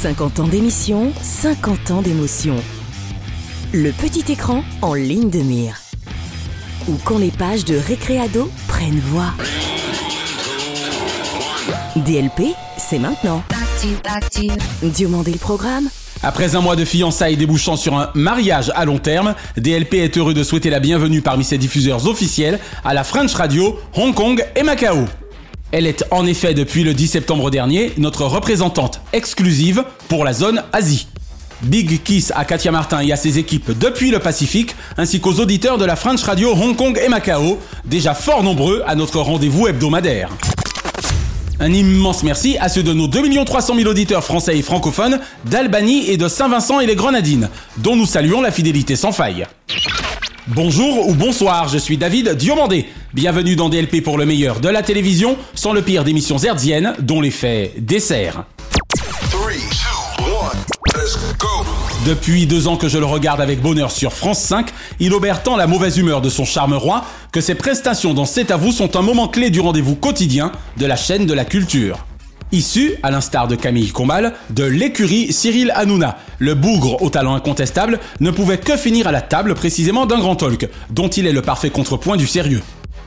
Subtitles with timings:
[0.00, 2.56] 50 ans d'émission, 50 ans d'émotion.
[3.72, 5.76] Le petit écran en ligne de mire.
[6.86, 9.32] Ou quand les pages de Récréado prennent voix.
[11.96, 13.42] DLP, c'est maintenant.
[14.82, 15.88] Diomandé le programme
[16.22, 20.34] Après un mois de fiançailles débouchant sur un mariage à long terme, DLP est heureux
[20.34, 24.62] de souhaiter la bienvenue parmi ses diffuseurs officiels à la French Radio, Hong Kong et
[24.62, 25.06] Macao.
[25.72, 30.62] Elle est en effet depuis le 10 septembre dernier notre représentante exclusive pour la zone
[30.72, 31.08] Asie.
[31.62, 35.78] Big kiss à Katia Martin et à ses équipes depuis le Pacifique, ainsi qu'aux auditeurs
[35.78, 40.30] de la French Radio Hong Kong et Macao, déjà fort nombreux à notre rendez-vous hebdomadaire.
[41.58, 46.10] Un immense merci à ceux de nos 2 300 000 auditeurs français et francophones d'Albanie
[46.10, 47.48] et de Saint-Vincent et les Grenadines,
[47.78, 49.46] dont nous saluons la fidélité sans faille.
[50.48, 52.86] Bonjour ou bonsoir, je suis David Diomandé.
[53.12, 57.20] Bienvenue dans DLP pour le meilleur de la télévision, sans le pire d'émissions hertziennes, dont
[57.78, 58.44] dessert.
[60.20, 60.56] One.
[60.94, 61.48] Let's go.
[62.06, 64.68] Depuis deux ans que je le regarde avec bonheur sur France 5,
[65.00, 68.52] il obère tant la mauvaise humeur de son charme roi que ses prestations dans C'est
[68.52, 72.06] à vous sont un moment clé du rendez-vous quotidien de la chaîne de la culture.
[72.52, 77.98] Issu, à l'instar de Camille Combal, de l'écurie Cyril Hanouna, le bougre au talent incontestable
[78.20, 81.42] ne pouvait que finir à la table précisément d'un grand talk, dont il est le
[81.42, 82.62] parfait contrepoint du sérieux.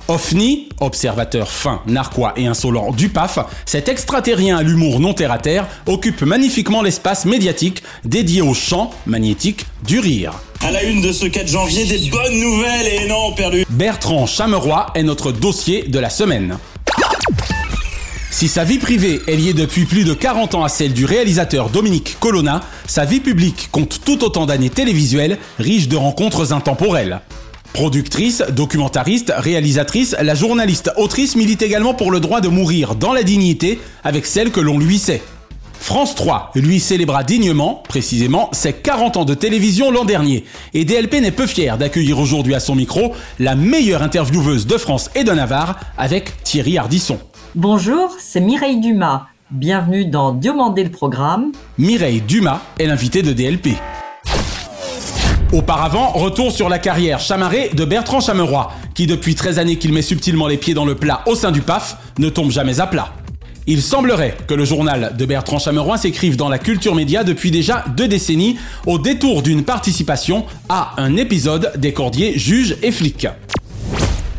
[0.10, 5.38] OFNI, observateur fin, narquois et insolent du PAF, cet extraterrien à l'humour non terre à
[5.38, 10.34] terre occupe magnifiquement l'espace médiatique dédié au champ magnétique du rire.
[10.62, 13.66] À la une de ce 4 janvier, des bonnes nouvelles et non perdu.
[13.70, 16.58] Bertrand Chameroy est notre dossier de la semaine.
[18.32, 21.70] Si sa vie privée est liée depuis plus de 40 ans à celle du réalisateur
[21.70, 27.22] Dominique Colonna, sa vie publique compte tout autant d'années télévisuelles, riches de rencontres intemporelles.
[27.74, 33.24] Productrice, documentariste, réalisatrice, la journaliste autrice milite également pour le droit de mourir dans la
[33.24, 35.22] dignité avec celle que l'on lui sait.
[35.80, 40.46] France 3 lui célébra dignement, précisément, ses 40 ans de télévision l'an dernier.
[40.74, 45.10] Et DLP n'est peu fier d'accueillir aujourd'hui à son micro la meilleure intervieweuse de France
[45.16, 47.18] et de Navarre avec Thierry Ardisson.
[47.56, 49.26] Bonjour, c'est Mireille Dumas.
[49.50, 51.52] Bienvenue dans Diomandé le programme.
[51.80, 53.70] Mireille Dumas est l'invitée de DLP.
[55.52, 60.04] Auparavant, retour sur la carrière chamarrée de Bertrand Chameroy, qui depuis 13 années qu'il met
[60.04, 63.14] subtilement les pieds dans le plat au sein du PAF, ne tombe jamais à plat.
[63.66, 67.84] Il semblerait que le journal de Bertrand Chameroy s'écrive dans la culture média depuis déjà
[67.98, 73.28] deux décennies, au détour d'une participation à un épisode des Cordiers juges et flics.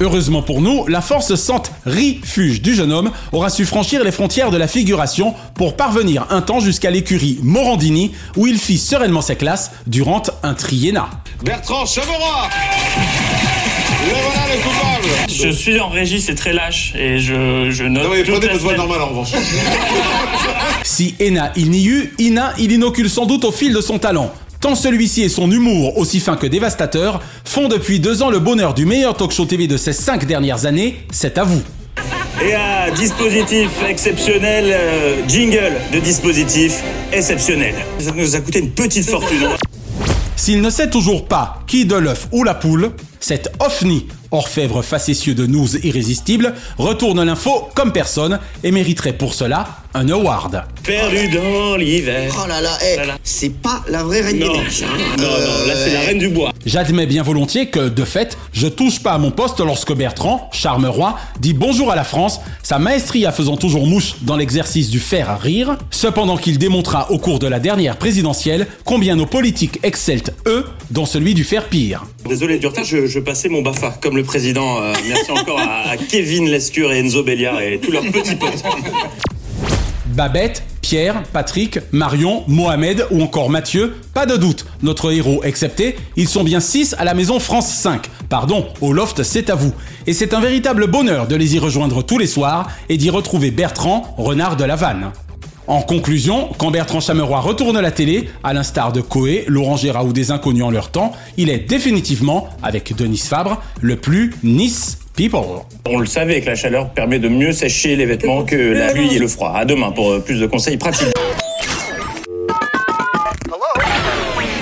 [0.02, 4.56] Heureusement pour nous, la force centrifuge du jeune homme aura su franchir les frontières de
[4.56, 9.72] la figuration pour parvenir un temps jusqu'à l'écurie Morandini où il fit sereinement ses classes
[9.86, 11.10] durant un triennat.
[11.44, 12.48] Bertrand Chameroy
[14.06, 18.04] Le voilà le coupable Je suis en régie, c'est très lâche et je, je note.
[18.04, 19.32] Non mais toute prenez votre voix normale en revanche.
[20.82, 24.32] Si Ena il n'y eut, Ina il inocule sans doute au fil de son talent.
[24.60, 28.74] Tant celui-ci et son humour, aussi fin que dévastateur, font depuis deux ans le bonheur
[28.74, 31.62] du meilleur talk show TV de ces cinq dernières années, c'est à vous.
[32.44, 37.74] Et à dispositif exceptionnel, euh, jingle de dispositif exceptionnel.
[37.98, 39.48] Ça nous a coûté une petite fortune.
[40.36, 45.34] S'il ne sait toujours pas qui de l'œuf ou la poule, cet OFNI, orfèvre facétieux
[45.34, 50.64] de news irrésistibles, retourne l'info comme personne et mériterait pour cela un award.
[50.84, 52.32] Perdu dans l'hiver.
[52.42, 53.18] Oh là là, eh, Voilà.
[53.22, 54.82] c'est pas la vraie reine des Non, neiges.
[54.82, 54.98] hein.
[55.18, 56.52] non, non, là c'est la reine du bois.
[56.64, 61.16] J'admets bien volontiers que, de fait, je touche pas à mon poste lorsque Bertrand, Charmeroy,
[61.38, 65.76] dit bonjour à la France, sa maestria faisant toujours mouche dans l'exercice du faire rire,
[65.90, 71.06] cependant qu'il démontra au cours de la dernière présidentielle combien nos politiques excellent, eux, dans
[71.06, 72.04] celui du faire pire.
[72.28, 74.80] Désolé du retard, je, je passais mon BAFA comme le président.
[74.82, 78.62] euh, merci encore à, à Kevin Lescure et Enzo Belliard et tous leurs petits potes.
[80.20, 86.28] Babette, Pierre, Patrick, Marion, Mohamed ou encore Mathieu, pas de doute, notre héros excepté, ils
[86.28, 88.06] sont bien 6 à la maison France 5.
[88.28, 89.72] Pardon, au loft c'est à vous.
[90.06, 93.50] Et c'est un véritable bonheur de les y rejoindre tous les soirs et d'y retrouver
[93.50, 95.10] Bertrand, renard de la vanne.
[95.66, 100.12] En conclusion, quand Bertrand Chameroy retourne la télé, à l'instar de Coé, Laurent Gérard ou
[100.12, 105.64] des inconnus en leur temps, il est définitivement, avec Denis Fabre, le plus Nice People.
[105.86, 109.14] On le savait que la chaleur permet de mieux sécher les vêtements que la pluie
[109.14, 109.52] et le froid.
[109.54, 111.12] À demain pour euh, plus de conseils pratiques.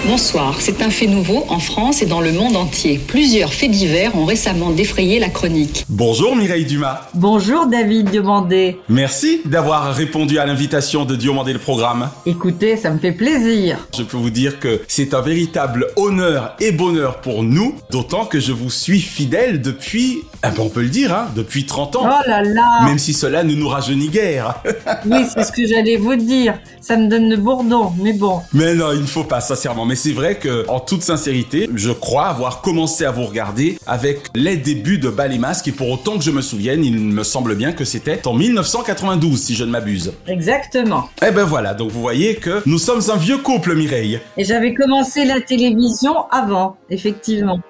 [0.08, 0.56] Bonsoir.
[0.58, 2.98] C'est un fait nouveau en France et dans le monde entier.
[2.98, 5.84] Plusieurs faits divers ont récemment défrayé la chronique.
[5.90, 7.02] Bonjour Mireille Dumas.
[7.12, 8.78] Bonjour David Diomandé.
[8.88, 12.08] Merci d'avoir répondu à l'invitation de Diomandé le programme.
[12.24, 13.86] Écoutez, ça me fait plaisir.
[13.94, 18.40] Je peux vous dire que c'est un véritable honneur et bonheur pour nous, d'autant que
[18.40, 22.02] je vous suis fidèle depuis, eh ben on peut le dire, hein, depuis 30 ans.
[22.04, 24.62] Oh là là Même si cela ne nous rajeunit guère.
[25.06, 26.58] Oui, c'est ce que j'allais vous dire.
[26.80, 28.40] Ça me donne le bourdon, mais bon.
[28.52, 29.84] Mais non, il ne faut pas, sincèrement.
[29.84, 34.28] Mais c'est vrai que, en toute sincérité, je crois avoir commencé à vous regarder avec
[34.34, 35.68] les débuts de les Masques.
[35.68, 39.40] Et pour autant que je me souvienne, il me semble bien que c'était en 1992,
[39.40, 40.12] si je ne m'abuse.
[40.26, 41.08] Exactement.
[41.26, 44.20] Eh ben voilà, donc vous voyez que nous sommes un vieux couple, Mireille.
[44.36, 47.60] Et j'avais commencé la télévision avant, effectivement.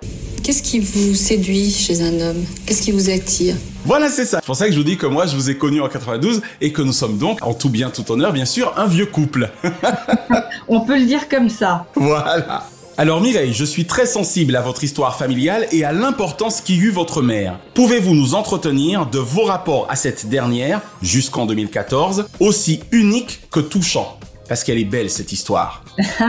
[0.48, 2.42] Qu'est-ce qui vous séduit chez un homme?
[2.64, 3.54] Qu'est-ce qui vous attire?
[3.84, 4.38] Voilà, c'est ça.
[4.40, 6.40] C'est pour ça que je vous dis que moi, je vous ai connu en 92
[6.62, 9.50] et que nous sommes donc, en tout bien, tout honneur, bien sûr, un vieux couple.
[10.68, 11.84] On peut le dire comme ça.
[11.96, 12.64] Voilà.
[12.96, 16.92] Alors Mireille, je suis très sensible à votre histoire familiale et à l'importance qu'y eut
[16.92, 17.60] votre mère.
[17.74, 24.18] Pouvez-vous nous entretenir de vos rapports à cette dernière, jusqu'en 2014, aussi unique que touchant
[24.48, 25.84] parce qu'elle est belle cette histoire.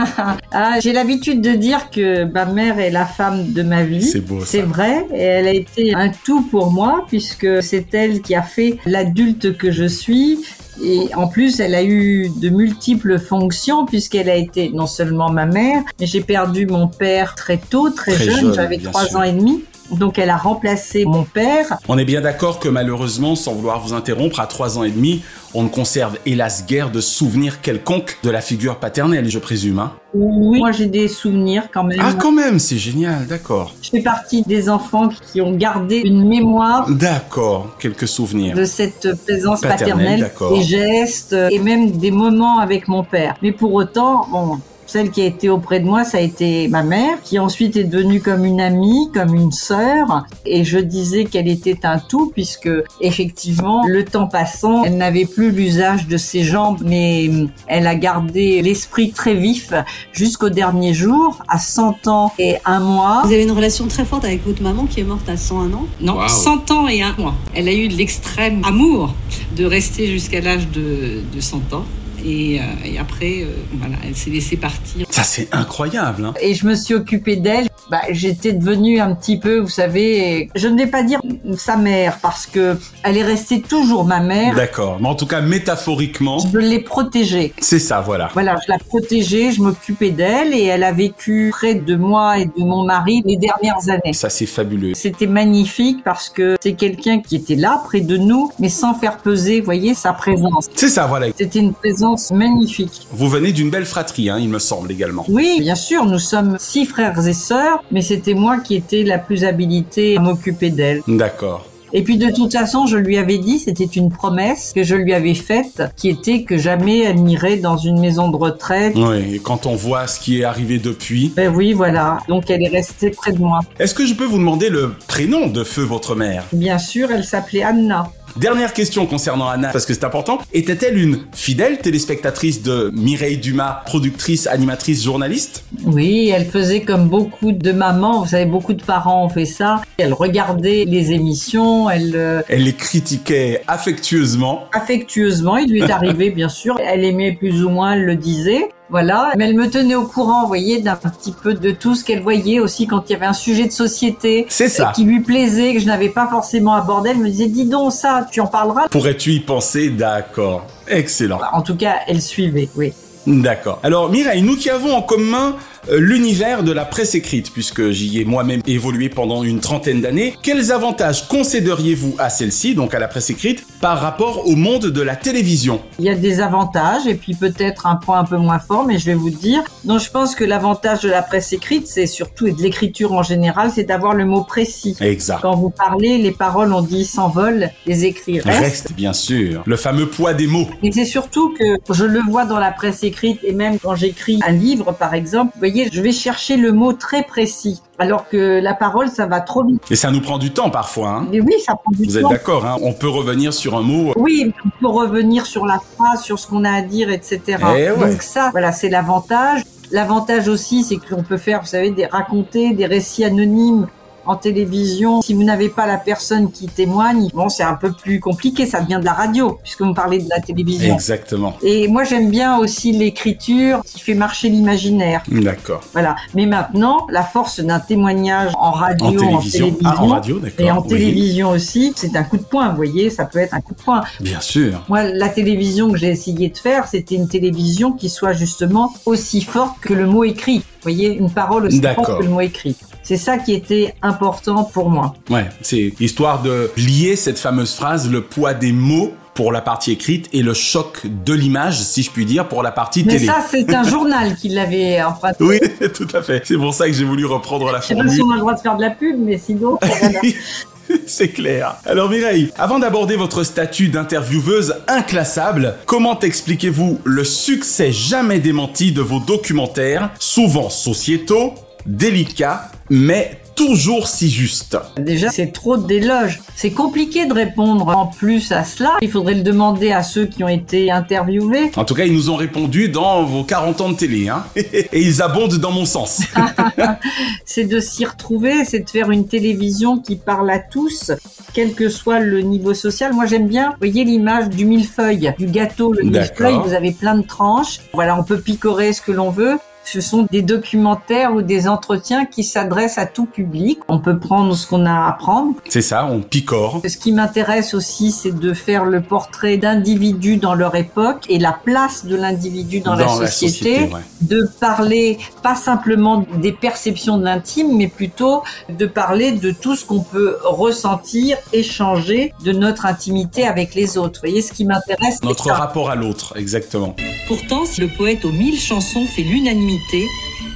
[0.52, 4.02] ah, j'ai l'habitude de dire que ma mère est la femme de ma vie.
[4.02, 4.44] C'est beau.
[4.44, 8.42] C'est vrai, et elle a été un tout pour moi puisque c'est elle qui a
[8.42, 10.38] fait l'adulte que je suis.
[10.82, 15.44] Et en plus, elle a eu de multiples fonctions puisqu'elle a été non seulement ma
[15.44, 19.22] mère, mais j'ai perdu mon père très tôt, très, Très jeune, jeune, j'avais trois ans
[19.22, 19.62] et demi.
[19.92, 21.78] Donc elle a remplacé mon père.
[21.88, 25.22] On est bien d'accord que malheureusement, sans vouloir vous interrompre, à trois ans et demi,
[25.54, 29.80] on ne conserve hélas guère de souvenirs quelconques de la figure paternelle, je présume.
[29.80, 31.98] Hein Oui, moi j'ai des souvenirs quand même.
[32.00, 33.74] ah quand même, c'est génial, d'accord.
[33.82, 38.54] Je fais partie des enfants qui ont gardé une mémoire D'accord, quelques souvenirs.
[38.56, 43.34] de cette présence Paternelle, des gestes et même des moments avec mon père.
[43.42, 44.58] Mais pour autant, bon,
[44.90, 47.84] celle qui a été auprès de moi, ça a été ma mère, qui ensuite est
[47.84, 50.24] devenue comme une amie, comme une sœur.
[50.44, 52.68] Et je disais qu'elle était un tout, puisque
[53.00, 57.94] effectivement, le temps passant, elle n'avait plus l'usage de ses jambes, mais hum, elle a
[57.94, 59.72] gardé l'esprit très vif
[60.12, 63.22] jusqu'au dernier jour, à 100 ans et un mois.
[63.24, 65.86] Vous avez une relation très forte avec votre maman qui est morte à 101 ans
[66.00, 66.28] Non, Wow.
[66.28, 67.34] 100 ans et un mois.
[67.54, 69.14] Elle a eu de l'extrême amour
[69.56, 71.84] de rester jusqu'à l'âge de, de 100 ans.
[72.24, 75.06] Et, euh, et après, euh, voilà, elle s'est laissée partir.
[75.10, 76.24] Ça c'est incroyable.
[76.26, 77.68] Hein et je me suis occupée d'elle.
[77.90, 81.20] Bah, j'étais devenue un petit peu, vous savez, je ne vais pas dire
[81.56, 84.54] sa mère parce que elle est restée toujours ma mère.
[84.54, 87.52] D'accord, mais en tout cas métaphoriquement, Je l'ai protégée.
[87.60, 88.30] c'est ça, voilà.
[88.32, 92.44] Voilà, je la protégeais, je m'occupais d'elle et elle a vécu près de moi et
[92.44, 94.12] de mon mari les dernières années.
[94.12, 94.94] Ça c'est fabuleux.
[94.94, 99.16] C'était magnifique parce que c'est quelqu'un qui était là près de nous, mais sans faire
[99.18, 100.68] peser, vous voyez, sa présence.
[100.74, 101.26] C'est ça, voilà.
[101.36, 103.06] C'était une présence magnifique.
[103.12, 105.24] Vous venez d'une belle fratrie, hein, il me semble également.
[105.28, 109.18] Oui, bien sûr, nous sommes six frères et sœurs, mais c'était moi qui étais la
[109.18, 111.02] plus habilitée à m'occuper d'elle.
[111.06, 111.66] D'accord.
[111.92, 115.12] Et puis de toute façon, je lui avais dit, c'était une promesse que je lui
[115.12, 118.92] avais faite, qui était que jamais elle n'irait dans une maison de retraite.
[118.96, 122.18] Oui, et quand on voit ce qui est arrivé depuis, Ben oui, voilà.
[122.28, 123.58] Donc elle est restée près de moi.
[123.80, 126.44] est-ce que je peux vous demander le prénom de feu votre mère?
[126.52, 128.08] Bien sûr, elle s'appelait Anna.
[128.36, 130.38] Dernière question concernant Anna, parce que c'est important.
[130.52, 135.64] Était-elle une fidèle téléspectatrice de Mireille Dumas, productrice, animatrice, journaliste?
[135.84, 139.82] Oui, elle faisait comme beaucoup de mamans, vous savez, beaucoup de parents ont fait ça.
[139.98, 144.64] Elle regardait les émissions, elle euh, Elle les critiquait affectueusement.
[144.72, 148.68] affectueusement, il lui est arrivé bien sûr, elle aimait plus ou moins, elle le disait.
[148.90, 152.04] Voilà, mais elle me tenait au courant, vous voyez, d'un petit peu de tout ce
[152.04, 154.92] qu'elle voyait aussi quand il y avait un sujet de société C'est ça.
[154.94, 157.10] qui lui plaisait, que je n'avais pas forcément abordé.
[157.10, 158.88] Elle me disait, dis donc ça, tu en parleras.
[158.88, 159.90] Pourrais-tu y penser?
[159.90, 160.66] D'accord.
[160.88, 161.38] Excellent.
[161.52, 162.92] En tout cas, elle suivait, oui.
[163.26, 163.78] D'accord.
[163.82, 165.54] Alors Mireille, nous qui avons en commun
[165.88, 170.72] l'univers de la presse écrite, puisque j'y ai moi-même évolué pendant une trentaine d'années, quels
[170.72, 175.16] avantages concéderiez-vous à celle-ci, donc à la presse écrite, par rapport au monde de la
[175.16, 175.80] télévision?
[175.98, 178.98] Il y a des avantages et puis peut-être un point un peu moins fort, mais
[178.98, 179.62] je vais vous dire.
[179.84, 183.22] Donc je pense que l'avantage de la presse écrite, c'est surtout, et de l'écriture en
[183.22, 184.96] général, c'est d'avoir le mot précis.
[185.00, 185.40] Exact.
[185.42, 188.60] Quand vous parlez, les paroles, on dit s'envolent, les écrits restent.
[188.60, 190.68] Reste, bien sûr, le fameux poids des mots.
[190.82, 194.40] Et c'est surtout que je le vois dans la presse écrite et même quand j'écris
[194.46, 197.82] un livre, par exemple, vous voyez, je vais chercher le mot très précis.
[197.98, 199.82] Alors que la parole, ça va trop vite.
[199.90, 201.10] Et ça nous prend du temps parfois.
[201.10, 202.30] Hein Mais oui, ça prend du Vous êtes temps.
[202.30, 204.12] d'accord hein On peut revenir sur un mot.
[204.16, 207.40] Oui, on peut revenir sur la phrase, sur ce qu'on a à dire, etc.
[207.76, 208.12] Eh ouais.
[208.12, 209.62] Donc ça, voilà, c'est l'avantage.
[209.90, 213.86] L'avantage aussi, c'est qu'on peut faire, vous savez, des raconter des récits anonymes
[214.26, 218.20] En télévision, si vous n'avez pas la personne qui témoigne, bon, c'est un peu plus
[218.20, 218.66] compliqué.
[218.66, 220.94] Ça devient de la radio, puisque vous parlez de la télévision.
[220.94, 221.56] Exactement.
[221.62, 225.22] Et moi, j'aime bien aussi l'écriture qui fait marcher l'imaginaire.
[225.30, 225.80] D'accord.
[225.92, 226.16] Voilà.
[226.34, 229.76] Mais maintenant, la force d'un témoignage en radio, En télévision.
[229.84, 230.66] Ah, en radio, d'accord.
[230.66, 230.88] et en Oui.
[230.88, 232.68] télévision aussi, c'est un coup de poing.
[232.70, 234.02] Vous voyez, ça peut être un coup de poing.
[234.20, 234.84] Bien sûr.
[234.88, 239.40] Moi, la télévision que j'ai essayé de faire, c'était une télévision qui soit justement aussi
[239.42, 240.58] forte que le mot écrit.
[240.58, 242.76] Vous voyez, une parole aussi forte que le mot écrit.
[243.02, 245.14] C'est ça qui était important pour moi.
[245.30, 249.92] Ouais, c'est histoire de lier cette fameuse phrase, le poids des mots pour la partie
[249.92, 253.26] écrite et le choc de l'image, si je puis dire, pour la partie Mais télé.
[253.26, 255.42] ça, c'est un journal qui l'avait emprunté.
[255.42, 255.58] Oui,
[255.94, 256.42] tout à fait.
[256.44, 258.22] C'est pour ça que j'ai voulu reprendre la Je sais pas si formule.
[258.28, 259.78] on a le droit de faire de la pub, mais sinon.
[261.06, 261.76] C'est clair.
[261.86, 269.00] Alors Mireille, avant d'aborder votre statut d'intervieweuse inclassable, comment expliquez-vous le succès jamais démenti de
[269.00, 271.54] vos documentaires, souvent sociétaux,
[271.86, 276.40] délicats, mais toujours si justes Déjà, c'est trop d'éloges.
[276.56, 278.96] C'est compliqué de répondre en plus à cela.
[279.02, 281.70] Il faudrait le demander à ceux qui ont été interviewés.
[281.76, 284.44] En tout cas, ils nous ont répondu dans vos 40 ans de télé, hein.
[284.56, 286.22] Et ils abondent dans mon sens.
[287.44, 291.12] C'est de s'y retrouver, c'est de faire une télévision qui parle à tous,
[291.52, 293.12] quel que soit le niveau social.
[293.12, 297.16] Moi, j'aime bien, vous voyez l'image du millefeuille, du gâteau, le millefeuille, vous avez plein
[297.16, 297.80] de tranches.
[297.92, 299.58] Voilà, on peut picorer ce que l'on veut.
[299.84, 303.80] Ce sont des documentaires ou des entretiens qui s'adressent à tout public.
[303.88, 305.54] On peut prendre ce qu'on a à prendre.
[305.68, 306.80] C'est ça, on picore.
[306.86, 311.52] Ce qui m'intéresse aussi, c'est de faire le portrait d'individus dans leur époque et la
[311.52, 313.80] place de l'individu dans, la société.
[313.80, 314.00] ouais.
[314.22, 319.84] De parler pas simplement des perceptions de l'intime, mais plutôt de parler de tout ce
[319.84, 324.20] qu'on peut ressentir, échanger de notre intimité avec les autres.
[324.20, 326.94] Vous voyez, ce qui m'intéresse, Notre rapport à l'autre, exactement.
[327.30, 330.04] Pourtant, si le poète aux mille chansons fait l'unanimité,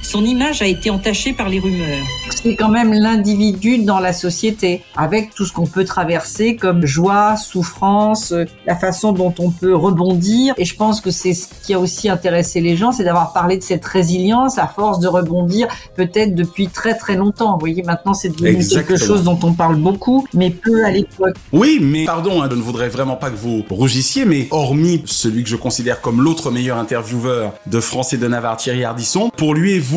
[0.05, 2.05] son image a été entachée par les rumeurs.
[2.41, 7.35] c'est quand même l'individu dans la société, avec tout ce qu'on peut traverser comme joie,
[7.37, 8.33] souffrance,
[8.65, 10.53] la façon dont on peut rebondir.
[10.57, 13.57] Et je pense que c'est ce qui a aussi intéressé les gens, c'est d'avoir parlé
[13.57, 17.53] de cette résilience à force de rebondir, peut-être depuis très très longtemps.
[17.53, 21.35] Vous voyez, maintenant c'est devenu quelque chose dont on parle beaucoup, mais peu à l'époque.
[21.51, 25.43] Oui, mais pardon, hein, je ne voudrais vraiment pas que vous rougissiez, mais hormis celui
[25.43, 29.53] que je considère comme l'autre meilleur intervieweur de France et de Navarre, Thierry Ardisson, pour
[29.53, 29.94] lui et vous,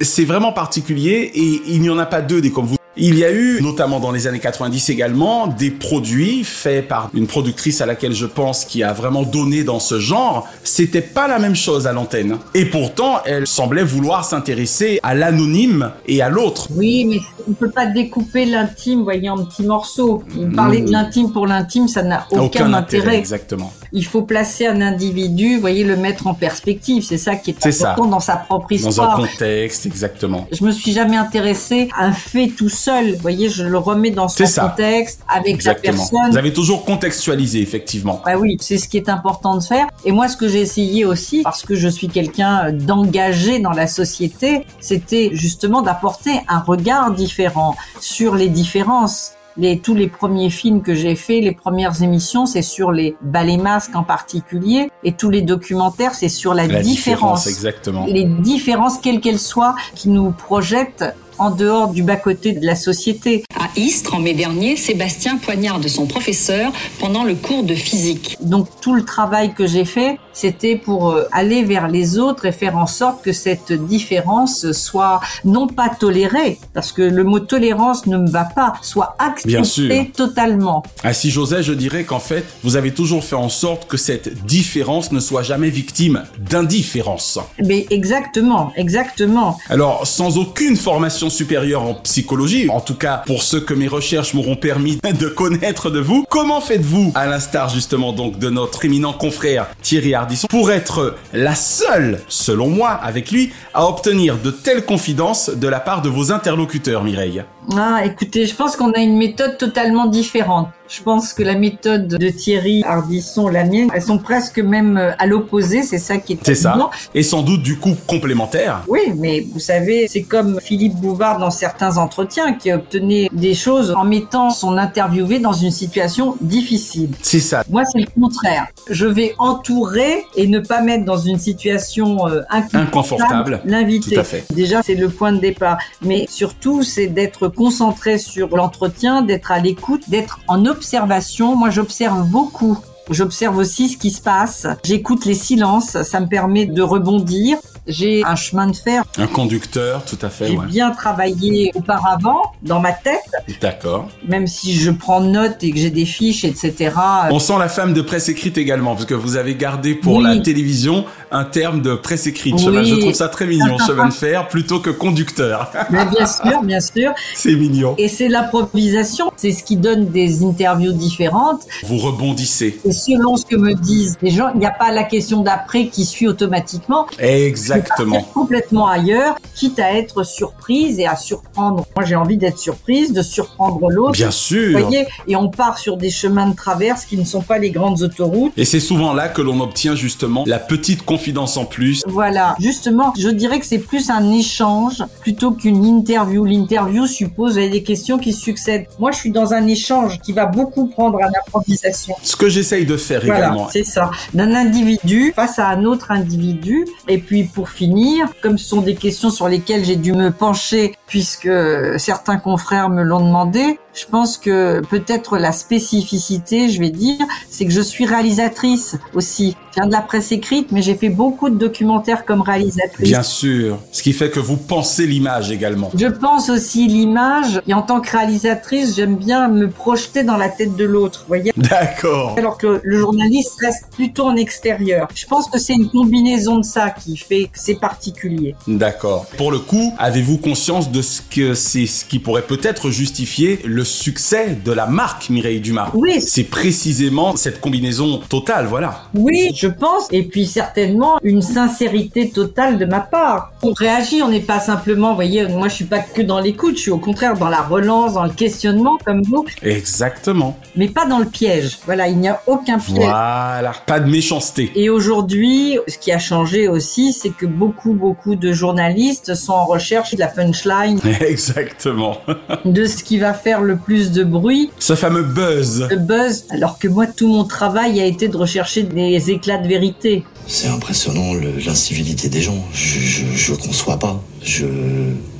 [0.00, 2.76] c'est vraiment particulier et il n'y en a pas deux des comme vous.
[2.96, 7.26] Il y a eu, notamment dans les années 90 également, des produits faits par une
[7.26, 10.46] productrice à laquelle je pense qui a vraiment donné dans ce genre.
[10.62, 12.36] C'était pas la même chose à l'antenne.
[12.54, 16.68] Et pourtant, elle semblait vouloir s'intéresser à l'anonyme et à l'autre.
[16.76, 20.22] Oui, mais on peut pas découper l'intime, vous voyez, en petits morceaux.
[20.54, 23.16] Parler de l'intime pour l'intime, ça n'a aucun, intérêt.
[23.16, 23.72] Exactement.
[23.92, 27.02] Il faut placer un individu, vous voyez, le mettre en perspective.
[27.04, 27.92] C'est ça qui est, C'est ça.
[27.92, 29.18] important dans sa propre Dans histoire.
[29.18, 30.46] un contexte, exactement.
[30.52, 32.83] Je me suis jamais intéressée à un fait tout seul.
[32.92, 34.68] Vous voyez, je le remets dans son ça.
[34.68, 35.92] contexte, avec Exactement.
[35.92, 36.30] la personne.
[36.32, 38.20] Vous avez toujours contextualisé, effectivement.
[38.24, 39.86] Bah oui, c'est ce qui est important de faire.
[40.04, 43.86] Et moi, ce que j'ai essayé aussi, parce que je suis quelqu'un d'engagé dans la
[43.86, 49.32] société, c'était justement d'apporter un regard différent sur les différences.
[49.56, 53.56] Les, tous les premiers films que j'ai faits, les premières émissions, c'est sur les ballets
[53.56, 57.46] masques en particulier, et tous les documentaires, c'est sur la, La différence, différence.
[57.46, 58.06] exactement.
[58.08, 61.04] Les différences, quelles qu'elles soient, qui nous projettent
[61.38, 63.44] en dehors du bas-côté de la société.
[63.58, 68.36] À Istres, en mai dernier, Sébastien poignarde son professeur pendant le cours de physique.
[68.40, 72.52] Donc tout le travail que j'ai fait, c'était pour euh, aller vers les autres et
[72.52, 78.06] faire en sorte que cette différence soit non pas tolérée, parce que le mot tolérance
[78.06, 79.84] ne me va pas, soit Bien sûr.
[79.84, 80.82] acceptée totalement.
[81.02, 84.44] Ah, si j'osais, je dirais qu'en fait, vous avez toujours fait en sorte que cette
[84.44, 87.38] différence ne soit jamais victime d'indifférence.
[87.64, 89.58] Mais exactement, exactement.
[89.68, 94.34] Alors, sans aucune formation supérieure en psychologie, en tout cas pour ceux que mes recherches
[94.34, 99.12] m'auront permis de connaître de vous, comment faites-vous, à l'instar justement donc de notre éminent
[99.12, 104.84] confrère Thierry Ardisson, pour être la seule, selon moi, avec lui, à obtenir de telles
[104.84, 107.44] confidences de la part de vos interlocuteurs, Mireille?
[107.76, 110.68] Ah, écoutez, je pense qu'on a une méthode totalement différente.
[110.86, 115.12] Je pense que la méthode de Thierry Ardisson, la mienne, elles sont presque même euh,
[115.18, 115.82] à l'opposé.
[115.82, 116.76] C'est ça qui est C'est ça.
[117.14, 118.84] Et sans doute du coup complémentaire.
[118.86, 123.92] Oui, mais vous savez, c'est comme Philippe Bouvard dans certains entretiens qui obtenait des choses
[123.96, 127.10] en mettant son interviewé dans une situation difficile.
[127.22, 127.64] C'est ça.
[127.70, 128.66] Moi, c'est le contraire.
[128.90, 133.60] Je vais entourer et ne pas mettre dans une situation euh, inconfortable, Inconfortable.
[133.64, 134.14] l'invité.
[134.16, 134.44] Tout à fait.
[134.52, 135.78] Déjà, c'est le point de départ.
[136.02, 141.56] Mais surtout, c'est d'être concentré sur l'entretien, d'être à l'écoute, d'être en observation.
[141.56, 142.78] Moi, j'observe beaucoup.
[143.10, 144.66] J'observe aussi ce qui se passe.
[144.82, 146.02] J'écoute les silences.
[146.02, 147.58] Ça me permet de rebondir.
[147.86, 149.04] J'ai un chemin de fer.
[149.18, 150.46] Un conducteur, tout à fait.
[150.46, 150.64] J'ai ouais.
[150.66, 153.20] bien travaillé auparavant dans ma tête,
[153.60, 154.08] D'accord.
[154.26, 156.94] même si je prends note et que j'ai des fiches, etc.
[157.30, 160.24] On sent la femme de presse écrite également, parce que vous avez gardé pour Oui.
[160.24, 161.04] la télévision
[161.34, 162.54] un terme de presse écrite.
[162.64, 162.86] Oui.
[162.86, 165.72] Je trouve ça très mignon, chemin de fer, plutôt que conducteur.
[165.90, 167.12] Mais bien sûr, bien sûr.
[167.34, 167.94] C'est mignon.
[167.98, 171.62] Et c'est l'improvisation, c'est ce qui donne des interviews différentes.
[171.84, 172.78] Vous rebondissez.
[172.84, 175.88] Et selon ce que me disent les gens, il n'y a pas la question d'après
[175.88, 177.06] qui suit automatiquement.
[177.18, 178.22] Exactement.
[178.34, 181.84] complètement ailleurs, quitte à être surprise et à surprendre.
[181.96, 184.12] Moi, j'ai envie d'être surprise, de surprendre l'autre.
[184.12, 184.78] Bien Vous sûr.
[184.78, 188.02] voyez, et on part sur des chemins de traverse qui ne sont pas les grandes
[188.02, 188.52] autoroutes.
[188.56, 192.02] Et c'est souvent là que l'on obtient justement la petite confidence en plus.
[192.06, 196.44] Voilà, justement, je dirais que c'est plus un échange plutôt qu'une interview.
[196.44, 198.86] L'interview suppose des questions qui succèdent.
[198.98, 202.14] Moi, je suis dans un échange qui va beaucoup prendre à l'improvisation.
[202.22, 203.68] Ce que j'essaye de faire Voilà, également.
[203.72, 204.10] c'est ça.
[204.34, 206.84] D'un individu face à un autre individu.
[207.08, 210.94] Et puis pour finir, comme ce sont des questions sur lesquelles j'ai dû me pencher
[211.06, 211.48] puisque
[211.96, 217.64] certains confrères me l'ont demandé, je pense que peut-être la spécificité, je vais dire, c'est
[217.64, 219.56] que je suis réalisatrice aussi.
[219.70, 223.08] Je viens de la presse écrite, mais j'ai fait beaucoup de documentaires comme réalisatrice.
[223.08, 223.78] Bien sûr.
[223.92, 225.90] Ce qui fait que vous pensez l'image également.
[225.94, 230.48] Je pense aussi l'image, et en tant que réalisatrice, j'aime bien me projeter dans la
[230.48, 232.34] tête de l'autre, voyez D'accord.
[232.36, 235.08] alors que le journaliste reste plutôt en extérieur.
[235.14, 238.54] Je pense que c'est une combinaison de ça qui fait que c'est particulier.
[238.66, 239.26] D'accord.
[239.36, 243.83] Pour le coup, avez-vous conscience de ce que c'est ce qui pourrait peut-être justifier le
[243.84, 246.20] succès de la marque Mireille Dumas Oui.
[246.20, 249.02] C'est précisément cette combinaison totale, voilà.
[249.14, 253.52] Oui, je pense, et puis certainement une sincérité totale de ma part.
[253.62, 256.76] On réagit, on n'est pas simplement, vous voyez, moi je suis pas que dans l'écoute,
[256.76, 260.58] je suis au contraire dans la relance, dans le questionnement comme vous, Exactement.
[260.76, 261.78] mais pas dans le piège.
[261.86, 262.96] Voilà, il n'y a aucun piège.
[262.96, 263.72] Voilà.
[263.86, 264.72] Pas de méchanceté.
[264.74, 269.66] Et aujourd'hui, ce qui a changé aussi, c'est que beaucoup, beaucoup de journalistes sont en
[269.66, 272.18] recherche de la punchline, Exactement.
[272.64, 275.88] de ce qui va faire le plus de bruit, Ce fameux buzz.
[275.90, 279.68] de buzz, alors que moi, tout mon travail a été de rechercher des éclats de
[279.68, 280.24] vérité.
[280.46, 282.64] C'est impressionnant le- l'incivilité des gens.
[282.72, 284.22] Je, je, je conçois pas.
[284.42, 284.66] Je.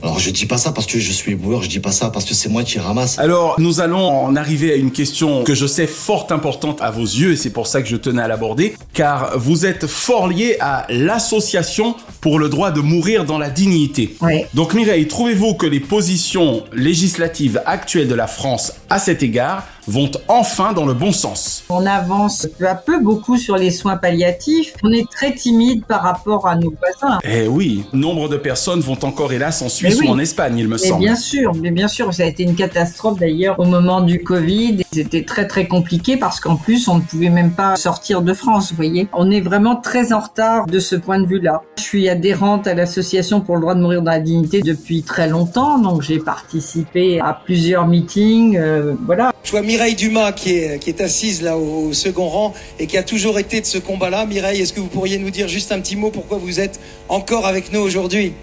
[0.05, 2.27] Alors je dis pas ça parce que je suis boueur, je dis pas ça parce
[2.27, 3.19] que c'est moi qui ramasse.
[3.19, 7.05] Alors, nous allons en arriver à une question que je sais fort importante à vos
[7.05, 10.59] yeux et c'est pour ça que je tenais à l'aborder, car vous êtes fort lié
[10.61, 14.15] à l'association pour le droit de mourir dans la dignité.
[14.21, 14.47] Ouais.
[14.53, 20.11] Donc Mireille, trouvez-vous que les positions législatives actuelles de la France à cet égard vont
[20.29, 24.75] enfin dans le bon sens On avance peu à peu beaucoup sur les soins palliatifs.
[24.83, 27.19] On est très timide par rapport à nos voisins.
[27.25, 30.09] Eh oui, nombre de personnes vont encore hélas en Suisse Mais oui.
[30.09, 31.01] ou en Espagne, il me Mais semble.
[31.05, 34.83] bien sûr, mais bien sûr, ça a été une catastrophe d'ailleurs au moment du Covid.
[34.93, 38.71] C'était très très compliqué parce qu'en plus on ne pouvait même pas sortir de France,
[38.71, 39.09] vous voyez.
[39.13, 41.63] On est vraiment très en retard de ce point de vue-là.
[41.77, 45.29] Je suis adhérente à l'association pour le droit de mourir dans la dignité depuis très
[45.29, 49.33] longtemps, donc j'ai participé à plusieurs meetings, euh, voilà.
[49.43, 52.87] Je vois Mireille Dumas qui est, qui est assise là au, au second rang et
[52.87, 54.25] qui a toujours été de ce combat-là.
[54.25, 57.45] Mireille, est-ce que vous pourriez nous dire juste un petit mot pourquoi vous êtes encore
[57.45, 58.35] avec nous aujourd'hui?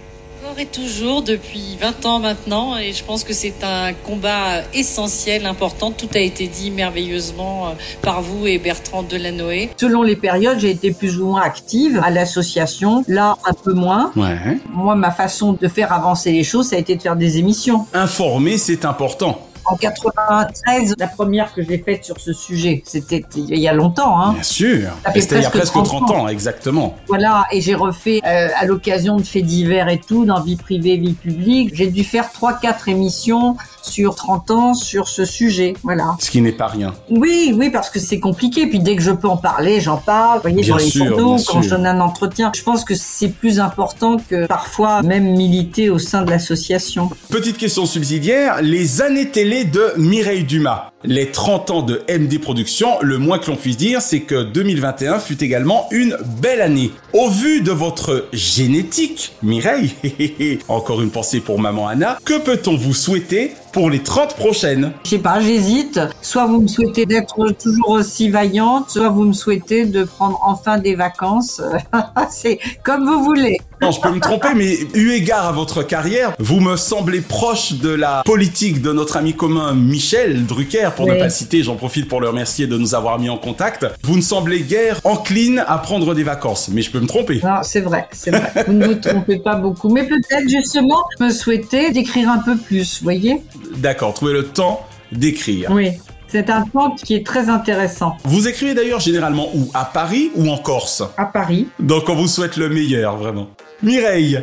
[0.44, 5.46] Encore et toujours depuis 20 ans maintenant et je pense que c'est un combat essentiel,
[5.46, 5.92] important.
[5.92, 9.70] Tout a été dit merveilleusement euh, par vous et Bertrand Delanoë.
[9.78, 14.12] Selon les périodes, j'ai été plus ou moins active à l'association, là un peu moins.
[14.18, 14.58] Ouais.
[14.74, 17.86] Moi, ma façon de faire avancer les choses, ça a été de faire des émissions.
[17.94, 19.48] Informer, c'est important.
[19.66, 24.20] En 93, la première que j'ai faite sur ce sujet, c'était il y a longtemps.
[24.20, 24.34] Hein.
[24.34, 24.90] Bien sûr.
[25.14, 26.98] C'était il y a presque presque 30 30 ans, exactement.
[27.08, 30.98] Voilà, et j'ai refait euh, à l'occasion de faits divers et tout, dans vie privée,
[30.98, 31.72] vie publique.
[31.74, 35.74] J'ai dû faire trois, quatre émissions sur 30 ans sur ce sujet.
[35.84, 36.16] Voilà.
[36.20, 36.94] Ce qui n'est pas rien.
[37.10, 38.68] Oui, oui, parce que c'est compliqué.
[38.68, 40.38] Puis dès que je peux en parler, j'en parle.
[40.38, 41.62] Vous voyez, Bien dans les sûr, bien quand sûr.
[41.64, 42.52] je donne un entretien.
[42.56, 47.10] Je pense que c'est plus important que parfois même militer au sein de l'association.
[47.30, 50.91] Petite question subsidiaire, les années télé de Mireille Dumas.
[51.04, 55.18] Les 30 ans de MD Productions, le moins que l'on puisse dire, c'est que 2021
[55.18, 56.92] fut également une belle année.
[57.14, 59.96] Au vu de votre génétique, Mireille,
[60.68, 64.92] encore une pensée pour maman Anna, que peut-on vous souhaiter pour les 30 prochaines?
[65.04, 66.00] Je sais pas, j'hésite.
[66.22, 70.78] Soit vous me souhaitez d'être toujours aussi vaillante, soit vous me souhaitez de prendre enfin
[70.78, 71.62] des vacances.
[72.30, 73.58] c'est comme vous voulez.
[73.82, 77.74] Non, je peux me tromper, mais eu égard à votre carrière, vous me semblez proche
[77.74, 81.76] de la politique de notre ami commun Michel Drucker, pour ne pas le citer, j'en
[81.76, 83.88] profite pour le remercier de nous avoir mis en contact.
[84.04, 87.42] Vous ne semblez guère encline à prendre des vacances, mais je peux me tromper.
[87.44, 88.66] Non, c'est vrai, c'est vrai.
[88.68, 89.90] Vous ne vous trompez pas beaucoup.
[89.90, 93.42] Mais peut-être justement, je me souhaitais d'écrire un peu plus, vous voyez
[93.78, 95.72] D'accord, trouvez le temps d'écrire.
[95.72, 95.90] Oui.
[96.28, 98.16] C'est un point qui est très intéressant.
[98.24, 99.70] Vous écrivez d'ailleurs généralement où?
[99.74, 101.04] À Paris ou en Corse?
[101.18, 101.68] À Paris.
[101.80, 103.50] Donc on vous souhaite le meilleur, vraiment.
[103.84, 104.40] Mireille,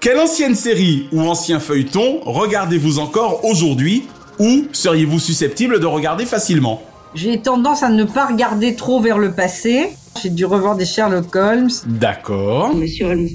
[0.00, 4.02] quelle ancienne série ou ancien feuilleton regardez-vous encore aujourd'hui
[4.38, 6.82] ou seriez-vous susceptible de regarder facilement?
[7.14, 9.88] J'ai tendance à ne pas regarder trop vers le passé.
[10.22, 11.70] J'ai dû revoir des Sherlock Holmes.
[11.86, 12.74] D'accord.
[12.74, 13.28] Monsieur Holmes,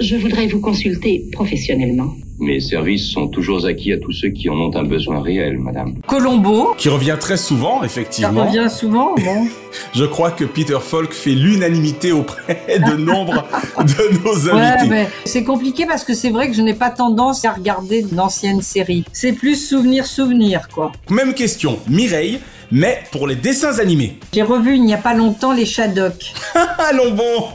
[0.00, 2.14] je voudrais vous consulter professionnellement.
[2.40, 5.94] Mes services sont toujours acquis à tous ceux qui en ont un besoin réel, madame.
[6.08, 6.74] Colombo.
[6.76, 8.44] Qui revient très souvent, Ça effectivement.
[8.46, 9.46] revient souvent, bon.
[9.94, 13.44] Je crois que Peter Falk fait l'unanimité auprès de nombre
[13.78, 14.88] de nos Ouais, invités.
[14.90, 18.62] mais c'est compliqué parce que c'est vrai que je n'ai pas tendance à regarder d'anciennes
[18.62, 19.04] séries.
[19.12, 20.90] C'est plus souvenir-souvenir, quoi.
[21.10, 22.38] Même question, Mireille,
[22.70, 24.16] mais pour les dessins animés.
[24.32, 26.32] J'ai revu il n'y a pas longtemps les Shadok.
[26.78, 27.48] Allons bon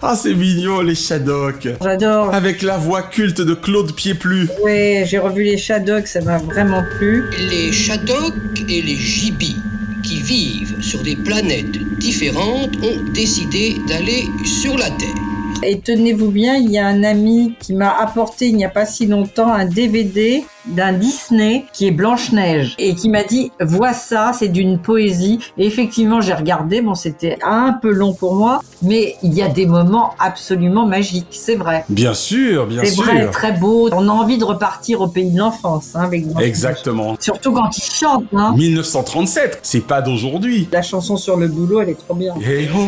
[0.00, 1.68] Ah, c'est mignon, les Shadok.
[1.82, 2.32] J'adore.
[2.34, 4.48] Avec la voix culte de Claude Pieplu.
[4.62, 7.22] Ouais, j'ai revu les Shadok, ça m'a vraiment plu.
[7.50, 8.32] Les Shadok
[8.66, 9.60] et les Gibis,
[10.02, 14.24] qui vivent sur des planètes différentes, ont décidé d'aller
[14.62, 15.27] sur la Terre.
[15.64, 18.86] Et tenez-vous bien, il y a un ami qui m'a apporté il n'y a pas
[18.86, 24.32] si longtemps un DVD d'un Disney qui est Blanche-Neige et qui m'a dit vois ça,
[24.32, 25.40] c'est d'une poésie.
[25.56, 29.48] Et effectivement, j'ai regardé, bon, c'était un peu long pour moi, mais il y a
[29.48, 31.84] des moments absolument magiques, c'est vrai.
[31.88, 33.04] Bien sûr, bien C'est sûr.
[33.04, 33.88] vrai, très beau.
[33.92, 36.48] On a envie de repartir au pays de l'enfance hein, avec Blanche-Neige.
[36.48, 37.16] Exactement.
[37.18, 38.24] Surtout quand ils chantent.
[38.32, 38.54] Hein.
[38.56, 40.68] 1937, c'est pas d'aujourd'hui.
[40.70, 42.34] La chanson sur le boulot, elle est trop bien.
[42.46, 42.86] Hey ho,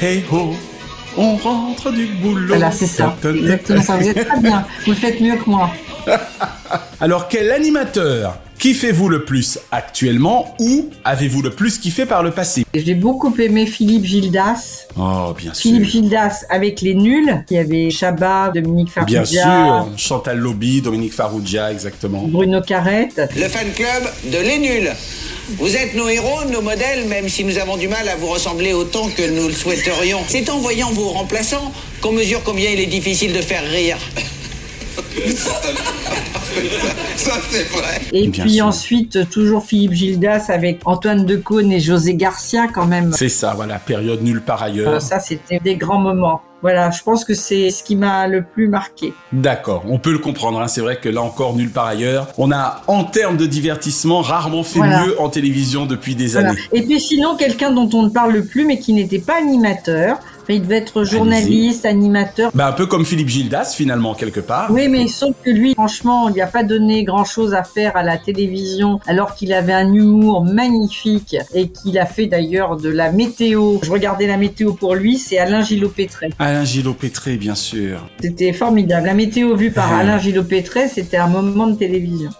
[0.00, 0.50] hey ho,
[1.16, 2.48] on rentre du boulot.
[2.48, 3.16] Voilà, c'est ça.
[3.24, 3.96] Exactement ça.
[3.96, 4.64] Vous êtes très bien.
[4.84, 5.70] Vous le faites mieux que moi.
[7.00, 8.36] Alors, quel animateur?
[8.58, 13.66] Kiffez-vous le plus actuellement ou avez-vous le plus kiffé par le passé J'ai beaucoup aimé
[13.66, 14.86] Philippe Gildas.
[14.96, 15.70] Oh, bien sûr.
[15.70, 17.44] Philippe Gildas avec les nuls.
[17.50, 22.24] Il y avait Chabat, Dominique Farrugia, Bien sûr, Chantal Lobby, Dominique Farrugia, exactement.
[22.26, 23.20] Bruno Carrette.
[23.36, 24.92] Le fan club de Les Nuls.
[25.58, 28.72] Vous êtes nos héros, nos modèles, même si nous avons du mal à vous ressembler
[28.72, 30.20] autant que nous le souhaiterions.
[30.26, 33.98] C'est en voyant vos remplaçants qu'on mesure combien il est difficile de faire rire.
[37.16, 38.00] Ça, c'est vrai.
[38.12, 38.66] Et Bien puis sûr.
[38.66, 43.12] ensuite, toujours Philippe Gildas avec Antoine Decaune et José Garcia quand même.
[43.12, 45.00] C'est ça, voilà, période nulle par ailleurs.
[45.00, 46.42] ça, c'était des grands moments.
[46.62, 49.12] Voilà, je pense que c'est ce qui m'a le plus marqué.
[49.32, 50.60] D'accord, on peut le comprendre.
[50.62, 50.66] hein.
[50.68, 52.28] C'est vrai que là encore, nulle part ailleurs.
[52.38, 55.04] On a, en termes de divertissement, rarement fait Voilà.
[55.04, 56.50] mieux en télévision depuis des Voilà.
[56.50, 56.60] années.
[56.72, 60.18] Et puis sinon, quelqu'un dont on ne parle plus, mais qui n'était pas animateur.
[60.48, 62.50] Il devait être journaliste, animateur.
[62.54, 64.70] Bah, un peu comme Philippe Gildas, finalement, quelque part.
[64.70, 67.96] Oui, mais sauf que lui, franchement, on lui a pas donné grand chose à faire
[67.96, 72.88] à la télévision, alors qu'il avait un humour magnifique et qu'il a fait d'ailleurs de
[72.90, 73.78] la météo.
[73.82, 76.30] Je regardais la météo pour lui, c'est Alain Gillot-Pétré.
[76.38, 78.06] Alain Gillot-Pétré, bien sûr.
[78.20, 79.06] C'était formidable.
[79.06, 79.98] La météo vue par Ah.
[79.98, 82.30] Alain Gillot-Pétré, c'était un moment de télévision.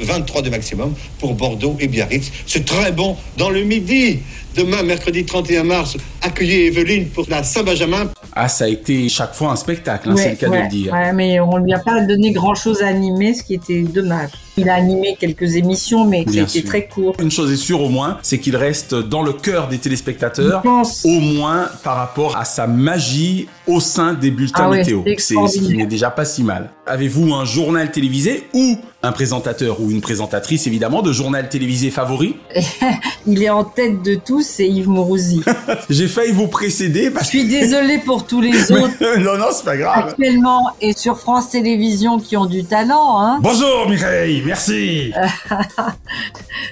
[0.00, 2.30] 23 de maximum pour Bordeaux et Biarritz.
[2.46, 4.18] C'est très bon dans le midi.
[4.54, 8.10] Demain, mercredi 31 mars, accueillez Evelyne pour la Saint-Benjamin.
[8.36, 10.68] Ah, ça a été chaque fois un spectacle, hein, c'est le cas de ouais, le
[10.68, 10.92] dire.
[10.92, 14.30] ouais, mais on lui a pas donné grand chose à animer, ce qui était dommage.
[14.56, 16.64] Il a animé quelques émissions, mais c'était sûr.
[16.64, 17.16] très court.
[17.20, 20.68] Une chose est sûre au moins, c'est qu'il reste dans le cœur des téléspectateurs, Je
[20.68, 21.04] pense.
[21.04, 25.02] au moins par rapport à sa magie au sein des bulletins Ah ouais, météo.
[25.04, 26.70] c'est C'est ce qui n'est déjà pas si mal.
[26.86, 32.36] Avez-vous un journal télévisé ou un présentateur ou une présentatrice évidemment de journal télévisé favori?
[33.26, 35.42] Il est en tête de tous, c'est Yves Mourouzi.
[35.90, 39.18] J'ai failli vous précéder Je parce suis désolée pour tous les autres que...
[39.24, 40.08] non, non, c'est pas grave.
[40.10, 43.38] actuellement et sur France Télévisions qui ont du talent, hein.
[43.40, 45.12] Bonjour Mireille, merci.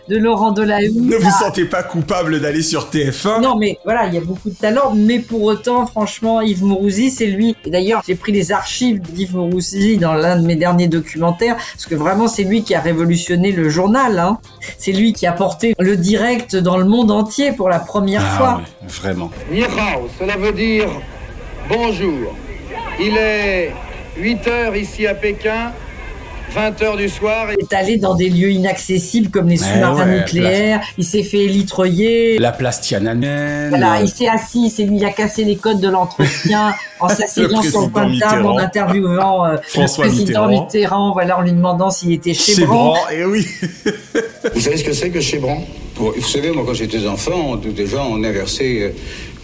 [0.08, 0.94] De Laurent Delahousse.
[0.94, 4.50] Ne vous sentez pas coupable d'aller sur TF1 Non, mais voilà, il y a beaucoup
[4.50, 7.56] de talent, mais pour autant, franchement, Yves Mourouzi, c'est lui.
[7.64, 11.86] Et d'ailleurs, j'ai pris les archives d'Yves Mourouzi dans l'un de mes derniers documentaires, parce
[11.86, 14.18] que vraiment, c'est lui qui a révolutionné le journal.
[14.18, 14.38] Hein.
[14.78, 18.36] C'est lui qui a porté le direct dans le monde entier pour la première Ah
[18.36, 18.56] fois.
[18.56, 19.30] ouais, vraiment.
[20.18, 20.88] Cela veut dire
[21.68, 22.34] bonjour.
[23.00, 23.72] Il est
[24.18, 25.72] 8 heures ici à Pékin,
[26.54, 27.46] 20 heures du soir.
[27.58, 30.80] Il est allé dans des lieux inaccessibles comme les Eh sous-marins ouais, nucléaires.
[30.98, 32.38] Il s'est fait élitreiller.
[32.38, 33.70] La place Tiananmen.
[33.70, 37.70] Voilà, euh, il s'est assis, il à casser les codes de l'entretien en s'asseyant Le
[37.70, 40.64] sur le coin de table, en interviewant euh, François le président Mitterrand.
[40.66, 41.12] Mitterrand.
[41.12, 42.90] voilà, en lui demandant s'il était chez, Chez Bran.
[42.92, 43.46] Bran, et oui.
[44.54, 45.64] Vous savez ce que c'est que Chébran
[45.96, 48.94] Vous savez, moi, quand j'étais enfant, on- déjà, on inversait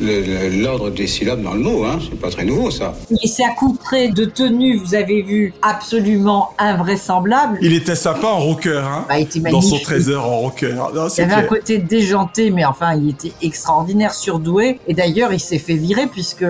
[0.01, 1.85] euh, l'ordre des syllabes dans le mot.
[1.85, 1.99] Hein.
[2.03, 2.95] C'est pas très nouveau, ça.
[3.23, 7.59] Il s'est accoutré de tenues, vous avez vu, absolument invraisemblables.
[7.63, 10.73] Il était sympa en rocker, hein Bah, il était Dans son trésor en rocker.
[10.75, 14.79] Non, Il avait un côté déjanté, mais enfin, il était extraordinaire, surdoué.
[14.87, 16.45] Et d'ailleurs, il s'est fait virer puisque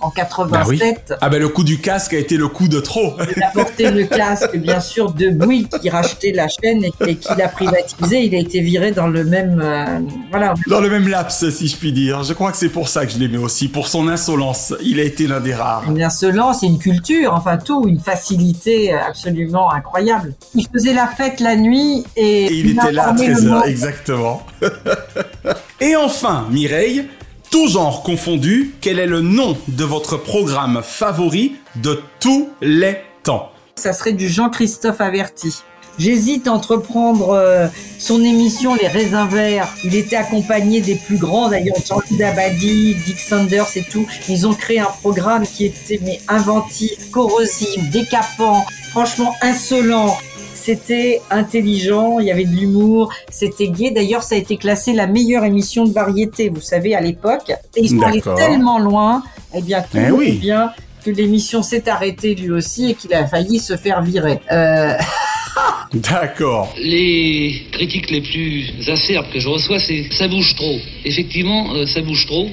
[0.00, 0.08] en
[0.46, 0.78] Bah oui.
[0.78, 3.12] 87, Ah ben le coup du casque a été le coup de trop.
[3.36, 7.16] il a porté le casque, bien sûr, de Bouygues qui rachetait la chaîne et, et
[7.16, 7.85] qui l'a privatisé.
[8.10, 10.54] Il a été viré dans le même, euh, voilà.
[10.68, 12.22] Dans le même laps, si je puis dire.
[12.22, 14.74] Je crois que c'est pour ça que je l'aimais aussi, pour son insolence.
[14.82, 15.84] Il a été l'un des rares.
[15.88, 20.34] Une insolence et une culture, enfin tout, une facilité absolument incroyable.
[20.54, 23.48] Il faisait la fête la nuit et, Et il était là à informait le 13h,
[23.48, 23.62] monde.
[23.66, 24.42] exactement.
[25.80, 27.04] Et enfin, Mireille,
[27.50, 33.50] tout genre confondu, quel est le nom de votre programme favori de tous les temps?
[33.76, 35.54] Ça serait du Jean-Christophe Averti.
[35.98, 39.68] J'hésite entre prendre euh, son émission Les Raisins Verts.
[39.84, 44.06] Il était accompagné des plus grands, d'ailleurs, Jean-Louis Dabadi, Dick Sanders et tout.
[44.28, 50.16] Ils ont créé un programme qui était mais inventif, corrosif, décapant, franchement insolent.
[50.54, 53.92] C'était intelligent, il y avait de l'humour, c'était gai.
[53.92, 57.52] D'ailleurs, ça a été classé la meilleure émission de variété, vous savez, à l'époque.
[57.76, 59.22] Et ils sont allés tellement loin,
[59.54, 60.32] eh bien, tout Eh oui.
[60.32, 60.72] bien
[61.04, 64.40] que l'émission s'est arrêtée lui aussi et qu'il a failli se faire virer.
[64.50, 64.94] Euh,
[65.94, 66.74] D'accord.
[66.78, 70.78] Les critiques les plus acerbes que je reçois, c'est ça bouge trop.
[71.04, 72.50] Effectivement, euh, ça bouge trop.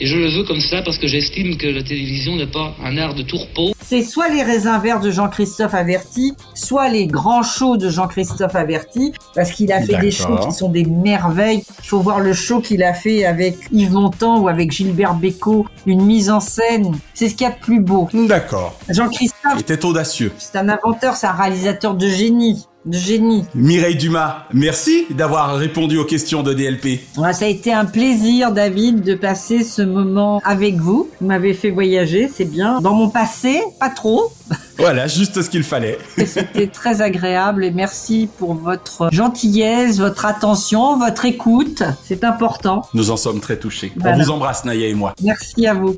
[0.00, 2.98] Et je le veux comme ça parce que j'estime que la télévision n'est pas un
[2.98, 3.72] art de tourpeau.
[3.80, 9.12] c'est soit les raisins verts de Jean-Christophe Averti, soit les grands shows de Jean-Christophe Averti,
[9.34, 11.62] parce qu'il a fait des shows qui sont des merveilles.
[11.82, 15.66] Il faut voir le show qu'il a fait avec Yves Montand ou avec Gilbert Bécaud,
[15.86, 16.98] une mise en scène.
[17.14, 18.08] C'est ce qu'il y a de plus beau.
[18.12, 18.76] D'accord.
[18.88, 20.32] Jean-Christophe, Il était audacieux.
[20.38, 22.64] c'est un inventeur, c'est un réalisateur de génie.
[22.86, 23.44] De génie.
[23.54, 27.00] Mireille Dumas, merci d'avoir répondu aux questions de DLP.
[27.14, 31.08] Ça a été un plaisir, David, de passer ce moment avec vous.
[31.20, 32.80] Vous m'avez fait voyager, c'est bien.
[32.82, 34.32] Dans mon passé, pas trop.
[34.76, 35.98] Voilà, juste ce qu'il fallait.
[36.26, 41.84] C'était très agréable et merci pour votre gentillesse, votre attention, votre écoute.
[42.02, 42.82] C'est important.
[42.92, 43.92] Nous en sommes très touchés.
[43.96, 44.16] Voilà.
[44.16, 45.14] On vous embrasse, Naya et moi.
[45.22, 45.94] Merci à vous.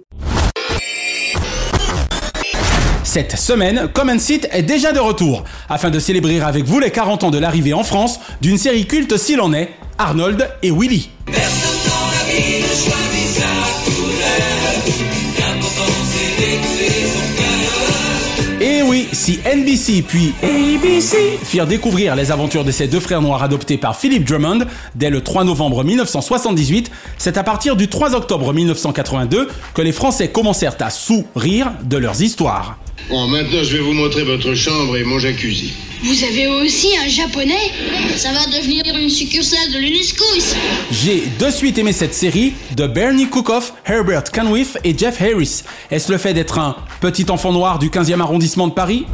[3.16, 7.24] Cette semaine, Common Seat est déjà de retour, afin de célébrer avec vous les 40
[7.24, 11.08] ans de l'arrivée en France d'une série culte s'il en est, Arnold et Willy.
[18.60, 23.42] Et oui, si NBC puis ABC firent découvrir les aventures de ces deux frères noirs
[23.42, 28.52] adoptés par Philip Drummond dès le 3 novembre 1978, c'est à partir du 3 octobre
[28.52, 32.76] 1982 que les Français commencèrent à sourire de leurs histoires.
[33.08, 35.72] Bon, maintenant, je vais vous montrer votre chambre et mon jacuzzi.
[36.02, 37.70] Vous avez aussi un japonais
[38.16, 40.56] Ça va devenir une succursale de l'UNESCO ici.
[40.90, 45.62] J'ai de suite aimé cette série de Bernie Cookoff, Herbert Canwith et Jeff Harris.
[45.90, 49.06] Est-ce le fait d'être un petit enfant noir du 15e arrondissement de Paris?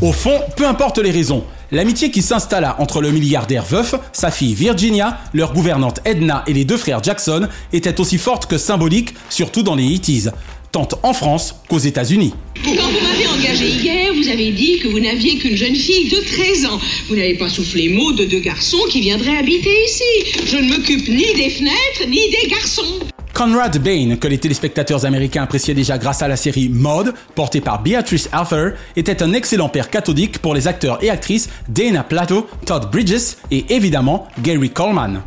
[0.00, 1.44] Au fond, peu importe les raisons.
[1.70, 6.64] L'amitié qui s'installa entre le milliardaire veuf, sa fille Virginia, leur gouvernante Edna et les
[6.64, 10.32] deux frères Jackson était aussi forte que symbolique, surtout dans les 80s,
[10.72, 12.32] tant en France qu'aux États-Unis.
[12.64, 16.16] Quand vous m'avez engagé hier, vous avez dit que vous n'aviez qu'une jeune fille de
[16.16, 16.80] 13 ans.
[17.08, 20.42] Vous n'avez pas soufflé mot de deux garçons qui viendraient habiter ici.
[20.46, 23.00] Je ne m'occupe ni des fenêtres, ni des garçons.
[23.42, 27.82] Conrad Bain, que les téléspectateurs américains appréciaient déjà grâce à la série Maud, portée par
[27.82, 32.88] Beatrice Arthur, était un excellent père cathodique pour les acteurs et actrices Dana Plato, Todd
[32.92, 35.22] Bridges et évidemment Gary Coleman.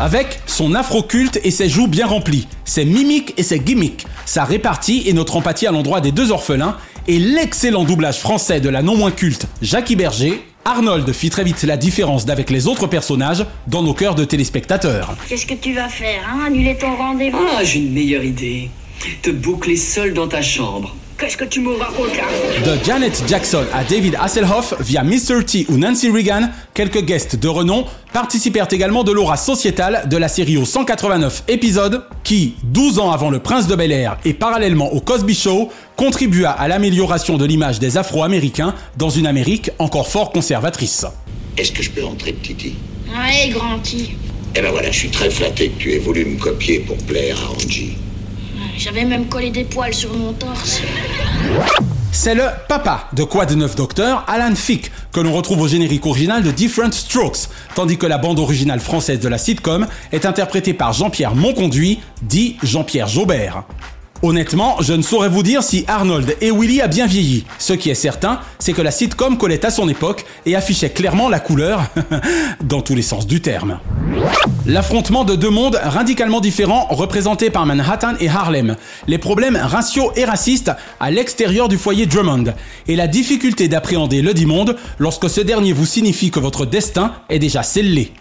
[0.00, 5.04] Avec son afro-culte et ses joues bien remplies, ses mimiques et ses gimmicks, sa répartie
[5.06, 8.96] et notre empathie à l'endroit des deux orphelins, et l'excellent doublage français de la non
[8.96, 13.82] moins culte Jackie Berger, Arnold fit très vite la différence d'avec les autres personnages dans
[13.82, 15.14] nos cœurs de téléspectateurs.
[15.28, 16.44] Qu'est-ce que tu vas faire, hein?
[16.46, 17.38] Annuler ton rendez-vous?
[17.54, 18.70] Ah, j'ai une meilleure idée.
[19.20, 20.96] Te boucler seul dans ta chambre.
[21.16, 22.24] Qu'est-ce que tu me racontes là
[22.64, 25.44] De Janet Jackson à David Hasselhoff via Mr.
[25.46, 30.26] T ou Nancy Reagan, quelques guests de renom participèrent également de l'aura sociétale de la
[30.26, 35.00] série aux 189 épisodes qui, 12 ans avant le Prince de Bel-Air et parallèlement au
[35.00, 41.06] Cosby Show, contribua à l'amélioration de l'image des Afro-Américains dans une Amérique encore fort conservatrice.
[41.56, 42.74] Est-ce que je peux entrer, Titi?
[43.08, 44.10] Ouais, grand-ti.
[44.56, 47.36] Eh ben voilà, je suis très flatté que tu aies voulu me copier pour plaire
[47.38, 47.96] à Angie.
[48.76, 50.80] J'avais même collé des poils sur mon torse.
[52.12, 56.06] C'est le papa de Quoi de neuf Docteur, Alan Fick, que l'on retrouve au générique
[56.06, 60.74] original de Different Strokes, tandis que la bande originale française de la sitcom est interprétée
[60.74, 63.64] par Jean-Pierre Monconduit, dit Jean-Pierre Jaubert.
[64.24, 67.44] Honnêtement, je ne saurais vous dire si Arnold et Willy a bien vieilli.
[67.58, 71.28] Ce qui est certain, c'est que la sitcom collait à son époque et affichait clairement
[71.28, 71.82] la couleur,
[72.64, 73.80] dans tous les sens du terme.
[74.64, 80.24] L'affrontement de deux mondes radicalement différents représentés par Manhattan et Harlem, les problèmes raciaux et
[80.24, 82.54] racistes à l'extérieur du foyer Drummond,
[82.88, 87.12] et la difficulté d'appréhender le dit monde lorsque ce dernier vous signifie que votre destin
[87.28, 88.14] est déjà scellé.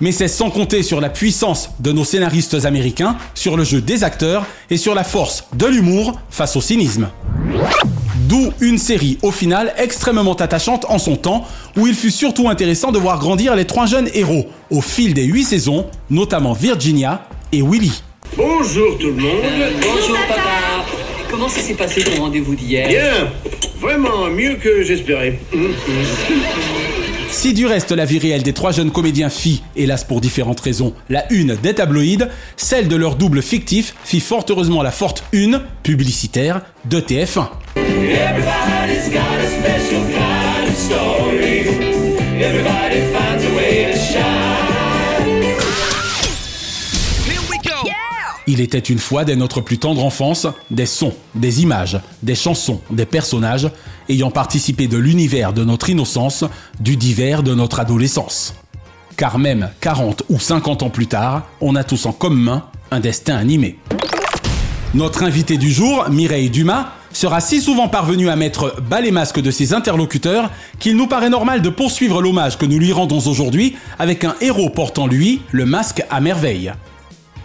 [0.00, 4.04] Mais c'est sans compter sur la puissance de nos scénaristes américains, sur le jeu des
[4.04, 7.08] acteurs et sur la force de l'humour face au cynisme.
[8.28, 12.92] D'où une série au final extrêmement attachante en son temps, où il fut surtout intéressant
[12.92, 17.62] de voir grandir les trois jeunes héros au fil des huit saisons, notamment Virginia et
[17.62, 18.02] Willy.
[18.36, 19.42] Bonjour tout le monde.
[19.80, 20.84] Bonjour papa.
[21.30, 22.88] Comment ça s'est passé ton rendez-vous d'hier?
[22.88, 23.30] Bien,
[23.80, 25.38] vraiment mieux que j'espérais.
[27.30, 30.94] Si du reste la vie réelle des trois jeunes comédiens fit, hélas pour différentes raisons,
[31.08, 35.60] la une des tabloïds, celle de leur double fictif fit fort heureusement la forte une
[35.82, 37.48] publicitaire de TF1.
[48.50, 52.80] Il était une fois dès notre plus tendre enfance des sons, des images, des chansons,
[52.90, 53.70] des personnages
[54.08, 56.46] ayant participé de l'univers de notre innocence,
[56.80, 58.54] du divers de notre adolescence.
[59.18, 63.36] Car même 40 ou 50 ans plus tard, on a tous en commun un destin
[63.36, 63.78] animé.
[64.94, 69.42] Notre invité du jour, Mireille Dumas, sera si souvent parvenu à mettre bas les masques
[69.42, 73.76] de ses interlocuteurs qu'il nous paraît normal de poursuivre l'hommage que nous lui rendons aujourd'hui
[73.98, 76.72] avec un héros portant lui le masque à merveille.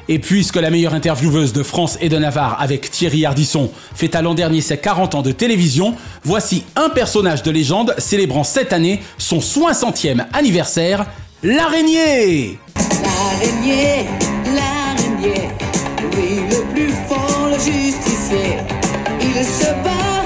[0.10, 4.34] Et puisque la meilleure intervieweuse de France et de Navarre avec Thierry Ardisson fêta l'an
[4.34, 9.40] dernier ses 40 ans de télévision, voici un personnage de légende célébrant cette année son
[9.40, 11.06] 60e anniversaire,
[11.42, 12.60] l'araignée
[13.04, 14.06] L'araignée,
[14.46, 15.50] l'araignée,
[16.18, 18.58] oui, le plus fort, le justicier.
[19.22, 20.24] Il se bat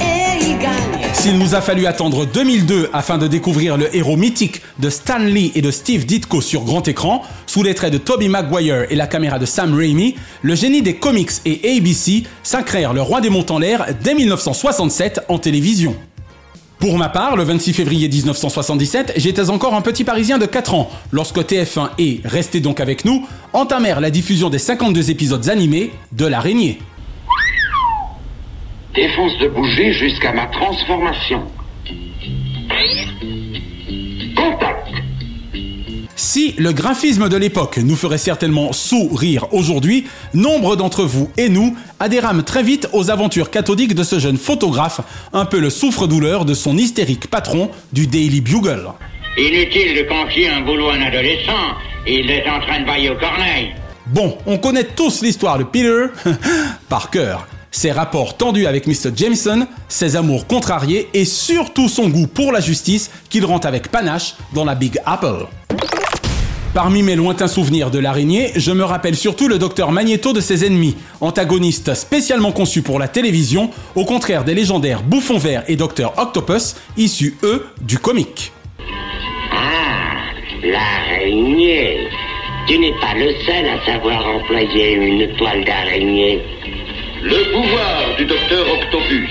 [0.00, 1.12] et il gagne.
[1.14, 5.52] S'il nous a fallu attendre 2002 afin de découvrir le héros mythique de Stan Lee
[5.54, 9.08] et de Steve Ditko sur grand écran, sous les traits de Tobey Maguire et la
[9.08, 13.46] caméra de Sam Raimi, le génie des comics et ABC sacrèrent le roi des monts
[13.48, 15.96] en l'air dès 1967 en télévision.
[16.78, 20.90] Pour ma part, le 26 février 1977, j'étais encore un petit Parisien de 4 ans
[21.10, 26.26] lorsque TF1 et, restez donc avec nous, entamèrent la diffusion des 52 épisodes animés de
[26.26, 26.78] l'araignée.
[28.94, 31.42] Défense de bouger jusqu'à ma transformation.
[36.30, 41.74] Si le graphisme de l'époque nous ferait certainement sourire aujourd'hui, nombre d'entre vous et nous
[42.00, 45.00] adhérâmes très vite aux aventures cathodiques de ce jeune photographe,
[45.32, 48.88] un peu le souffre-douleur de son hystérique patron du Daily Bugle.
[49.38, 51.74] Inutile de confier un boulot à un adolescent.
[52.06, 53.74] Il est en train de bailler au corneille.
[54.08, 56.08] Bon, on connaît tous l'histoire de Peter
[56.90, 57.46] par cœur.
[57.70, 59.12] Ses rapports tendus avec Mr.
[59.16, 64.34] Jameson, ses amours contrariés et surtout son goût pour la justice qu'il rend avec panache
[64.52, 65.46] dans la Big Apple.
[66.74, 70.66] Parmi mes lointains souvenirs de l'araignée, je me rappelle surtout le docteur Magneto de ses
[70.66, 76.12] ennemis, antagoniste spécialement conçu pour la télévision, au contraire des légendaires Bouffon Vert et Docteur
[76.18, 78.52] Octopus, issus eux du comique.
[79.50, 80.30] Ah,
[80.62, 82.08] l'araignée.
[82.68, 86.42] Tu n'es pas le seul à savoir employer une toile d'araignée.
[87.22, 89.30] Le pouvoir du docteur Octopus.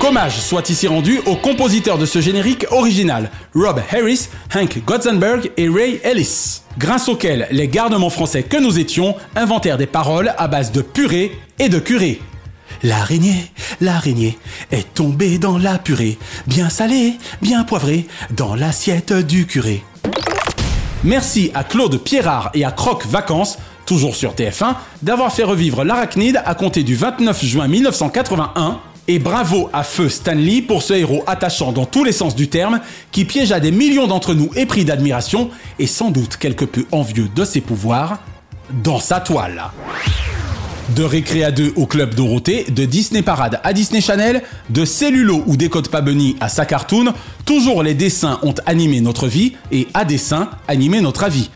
[0.00, 5.68] Qu'hommage soit ici rendu aux compositeurs de ce générique original, Rob Harris, Hank Gotzenberg et
[5.68, 10.72] Ray Ellis, grâce auxquels les garnements français que nous étions inventèrent des paroles à base
[10.72, 12.20] de purée et de curé.
[12.82, 14.38] L'araignée, l'araignée
[14.70, 19.84] est tombée dans la purée, bien salée, bien poivrée, dans l'assiette du curé.
[21.04, 26.40] Merci à Claude Pierrard et à Croc Vacances, toujours sur TF1, d'avoir fait revivre l'arachnide
[26.44, 28.80] à compter du 29 juin 1981.
[29.08, 32.80] Et bravo à Feu Stanley pour ce héros attachant dans tous les sens du terme,
[33.10, 37.44] qui piégea des millions d'entre nous épris d'admiration et sans doute quelque peu envieux de
[37.44, 38.20] ses pouvoirs,
[38.84, 39.64] dans sa toile.
[40.94, 45.42] De Récré à 2 au Club Dorothée, de Disney Parade à Disney Channel, de Cellulo
[45.46, 47.12] ou Décode pas Bunny à sa cartoon,
[47.44, 51.50] toujours les dessins ont animé notre vie et à dessin animé notre avis.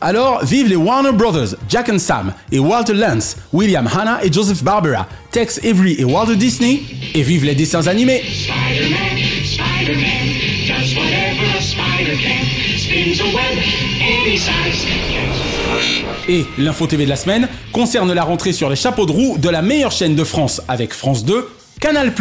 [0.00, 4.62] Alors, vive les Warner Brothers, Jack and Sam et Walter Lance, William Hanna et Joseph
[4.62, 6.82] Barbera, Tex Avery et Walter Disney,
[7.14, 8.22] et vive les dessins animés.
[8.22, 10.28] Spider-Man, Spider-Man,
[10.68, 12.78] does whatever a spider can.
[12.78, 13.58] Spins a web
[14.00, 14.86] any size.
[16.28, 19.48] Et l'info TV de la semaine concerne la rentrée sur les chapeaux de roue de
[19.48, 21.48] la meilleure chaîne de France avec France 2,
[21.80, 22.12] Canal+.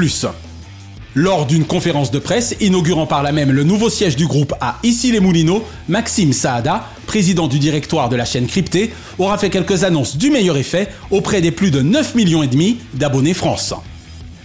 [1.19, 4.77] Lors d'une conférence de presse inaugurant par là même le nouveau siège du groupe à
[4.83, 10.29] Issy-les-Moulineaux, Maxime Saada, président du directoire de la chaîne cryptée, aura fait quelques annonces du
[10.29, 13.73] meilleur effet auprès des plus de 9 millions et demi d'abonnés France.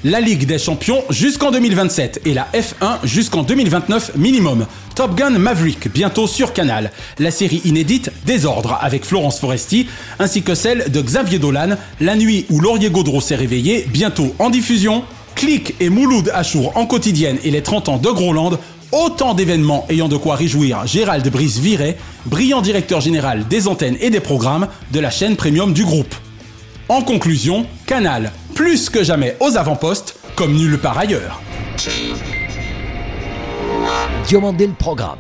[0.03, 4.65] La Ligue des Champions jusqu'en 2027 et la F1 jusqu'en 2029 minimum.
[4.95, 6.91] Top Gun Maverick bientôt sur Canal.
[7.19, 12.47] La série inédite Désordre avec Florence Foresti ainsi que celle de Xavier Dolan, La nuit
[12.49, 15.05] où Laurier Gaudreau s'est réveillé bientôt en diffusion.
[15.35, 18.59] Click et Mouloud Achour en quotidienne et les 30 ans de Groland
[18.93, 24.21] Autant d'événements ayant de quoi réjouir Gérald Brice-Viret, brillant directeur général des antennes et des
[24.21, 26.15] programmes de la chaîne premium du groupe.
[26.91, 31.41] En conclusion, Canal, plus que jamais aux avant-postes, comme nulle part ailleurs.
[34.31, 35.19] Le programme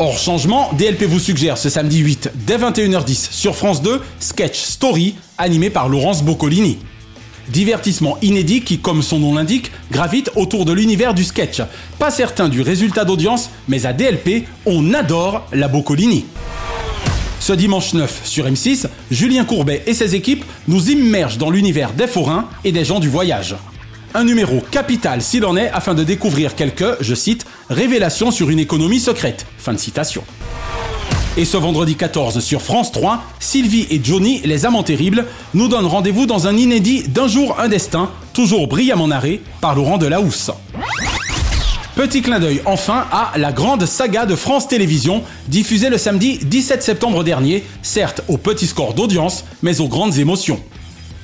[0.00, 5.14] Hors changement, DLP vous suggère ce samedi 8 dès 21h10 sur France 2 Sketch Story
[5.38, 6.78] animé par Laurence Boccolini.
[7.52, 11.60] Divertissement inédit qui, comme son nom l'indique, gravite autour de l'univers du sketch.
[11.98, 16.24] Pas certain du résultat d'audience, mais à DLP, on adore la Boccolini.
[17.40, 22.06] Ce dimanche 9 sur M6, Julien Courbet et ses équipes nous immergent dans l'univers des
[22.06, 23.54] forains et des gens du voyage.
[24.14, 28.60] Un numéro capital s'il en est afin de découvrir quelques, je cite, révélations sur une
[28.60, 29.44] économie secrète.
[29.58, 30.24] Fin de citation.
[31.38, 35.24] Et ce vendredi 14 sur France 3, Sylvie et Johnny, les amants terribles,
[35.54, 39.96] nous donnent rendez-vous dans un inédit D'un jour un destin, toujours brillamment narré par Laurent
[39.96, 40.50] Delahousse.
[41.94, 46.82] Petit clin d'œil enfin à la grande saga de France Télévisions, diffusée le samedi 17
[46.82, 50.60] septembre dernier, certes au petit score d'audience, mais aux grandes émotions.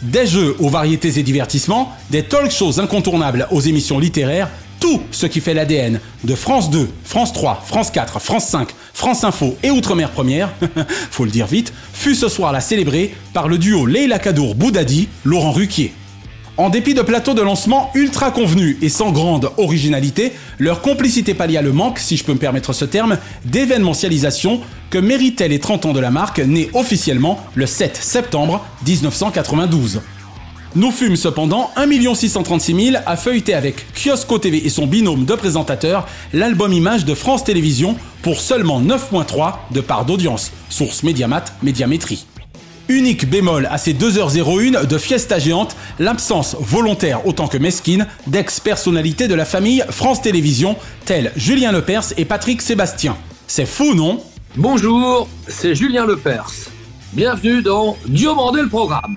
[0.00, 4.48] Des jeux aux variétés et divertissements, des talk shows incontournables aux émissions littéraires,
[4.80, 9.24] tout ce qui fait l'ADN de France 2, France 3, France 4, France 5, France
[9.24, 10.50] Info et Outre-mer Première,
[11.10, 15.52] faut le dire vite, fut ce soir-là célébré par le duo Leila Kadour Boudadi, Laurent
[15.52, 15.92] Ruquier.
[16.58, 21.62] En dépit de plateaux de lancement ultra convenus et sans grande originalité, leur complicité pallia
[21.62, 24.60] le manque, si je peux me permettre ce terme, d'événementialisation
[24.90, 30.00] que méritaient les 30 ans de la marque, née officiellement le 7 septembre 1992.
[30.78, 35.34] Nous fûmes cependant 1 636 000 à feuilleter avec Kiosco TV et son binôme de
[35.34, 42.26] présentateurs l'album image de France Télévisions pour seulement 9.3 de part d'audience, source Mediamat Médiamétrie.
[42.88, 49.34] Unique bémol à ces 2h01 de fiesta géante, l'absence volontaire autant que mesquine d'ex-personnalités de
[49.34, 53.16] la famille France Télévisions, tels Julien Lepers et Patrick Sébastien.
[53.48, 54.22] C'est fou, non?
[54.54, 56.52] Bonjour, c'est Julien Lepers.
[57.14, 59.16] Bienvenue dans Diomandé le programme.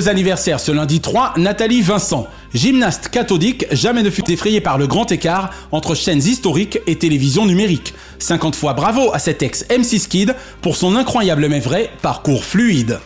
[0.00, 2.26] Anniversaire ce lundi 3, Nathalie Vincent.
[2.52, 7.46] Gymnaste cathodique, jamais ne fut effrayée par le grand écart entre chaînes historiques et télévision
[7.46, 7.94] numérique.
[8.18, 12.98] 50 fois bravo à cet ex M6 Kid pour son incroyable mais vrai parcours fluide.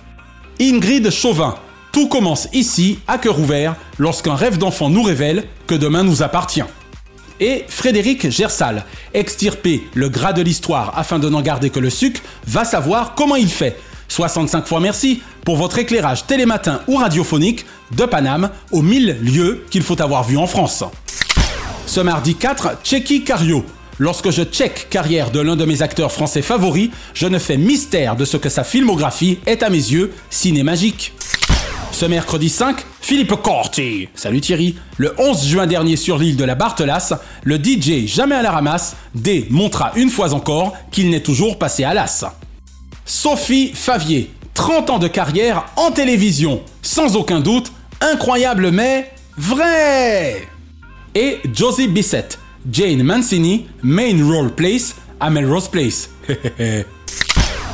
[0.61, 1.57] Ingrid Chauvin.
[1.93, 6.64] Tout commence ici, à cœur ouvert, lorsqu'un rêve d'enfant nous révèle que demain nous appartient.
[7.41, 8.84] Et Frédéric Gersal,
[9.14, 13.36] extirpé le gras de l'histoire afin de n'en garder que le sucre, va savoir comment
[13.36, 13.76] il fait.
[14.09, 19.83] 65 fois merci pour votre éclairage télématin ou radiophonique de Paname aux 1000 lieux qu'il
[19.83, 20.85] faut avoir vus en France.
[21.87, 23.65] Ce mardi 4, Checky Cario.
[23.99, 28.15] Lorsque je check carrière de l'un de mes acteurs français favoris, je ne fais mystère
[28.15, 31.13] de ce que sa filmographie est à mes yeux cinémagique.
[31.91, 34.09] Ce mercredi 5, Philippe Corti.
[34.15, 34.77] Salut Thierry.
[34.99, 38.95] Le 11 juin dernier sur l'île de la Barthelasse, le DJ jamais à la ramasse
[39.17, 42.25] démontra une fois encore qu'il n'est toujours passé à l'as.
[43.09, 50.47] Sophie Favier, 30 ans de carrière en télévision, sans aucun doute, incroyable mais vrai.
[51.15, 52.39] Et Josie Bissett,
[52.71, 56.11] Jane Mancini, Main Role Place à Melrose Place.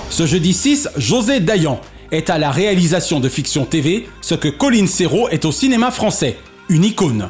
[0.08, 1.80] Ce jeudi 6, José Dayan
[2.12, 6.36] est à la réalisation de fiction TV ce que Colin Serrault est au cinéma français,
[6.68, 7.28] une icône.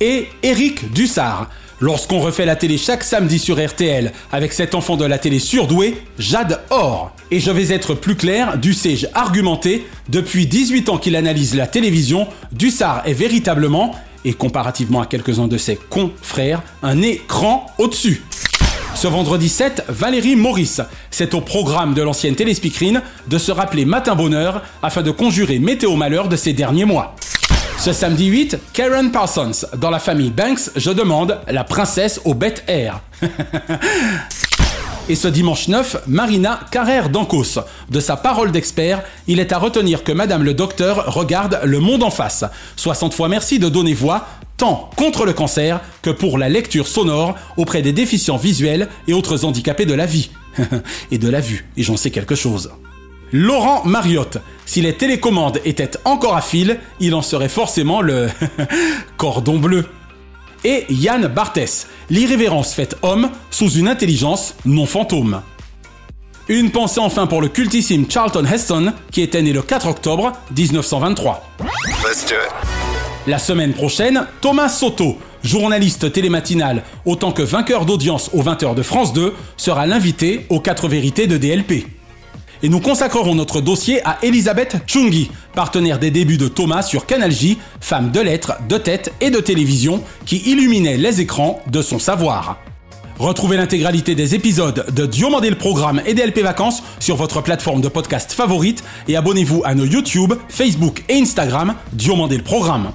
[0.00, 1.50] Et Eric Dussard,
[1.84, 5.98] lorsqu'on refait la télé chaque samedi sur RTL avec cet enfant de la télé surdoué,
[6.18, 7.12] Jade Or.
[7.30, 12.26] Et je vais être plus clair, Dussé argumenté, depuis 18 ans qu'il analyse la télévision,
[12.52, 18.22] Dussard est véritablement, et comparativement à quelques-uns de ses confrères, un écran au-dessus.
[18.94, 20.80] Ce vendredi 7, Valérie Maurice.
[21.10, 25.96] C'est au programme de l'ancienne téléspeakerine de se rappeler Matin Bonheur afin de conjurer météo
[25.96, 27.14] malheur de ces derniers mois.
[27.78, 29.66] Ce samedi 8, Karen Parsons.
[29.76, 33.00] Dans la famille Banks, je demande la princesse au bêtes air.
[35.08, 37.58] Et ce dimanche 9, Marina Carrère d'Ancos.
[37.90, 42.02] De sa parole d'expert, il est à retenir que Madame le Docteur regarde le monde
[42.02, 42.44] en face.
[42.76, 47.34] 60 fois merci de donner voix, tant contre le cancer que pour la lecture sonore
[47.58, 50.30] auprès des déficients visuels et autres handicapés de la vie.
[51.10, 52.70] et de la vue, et j'en sais quelque chose.
[53.32, 54.38] Laurent Mariotte.
[54.66, 58.28] Si les télécommandes étaient encore à fil, il en serait forcément le
[59.16, 59.86] cordon bleu.
[60.64, 65.42] Et Yann Barthès, l'irrévérence faite homme sous une intelligence non fantôme.
[66.48, 71.42] Une pensée enfin pour le cultissime Charlton Heston, qui était né le 4 octobre 1923.
[72.02, 72.74] Let's do it.
[73.26, 79.14] La semaine prochaine, Thomas Soto, journaliste télématinal autant que vainqueur d'audience aux 20h de France
[79.14, 81.86] 2, sera l'invité aux 4 vérités de DLP.
[82.64, 87.30] Et nous consacrerons notre dossier à Elisabeth Chungi, partenaire des débuts de Thomas sur Canal
[87.30, 91.98] J, femme de lettres, de tête et de télévision qui illuminait les écrans de son
[91.98, 92.56] savoir.
[93.18, 97.88] Retrouvez l'intégralité des épisodes de Diomandé le Programme et DLP Vacances sur votre plateforme de
[97.88, 102.92] podcast favorite et abonnez-vous à nos YouTube, Facebook et Instagram Diomandé le Programme.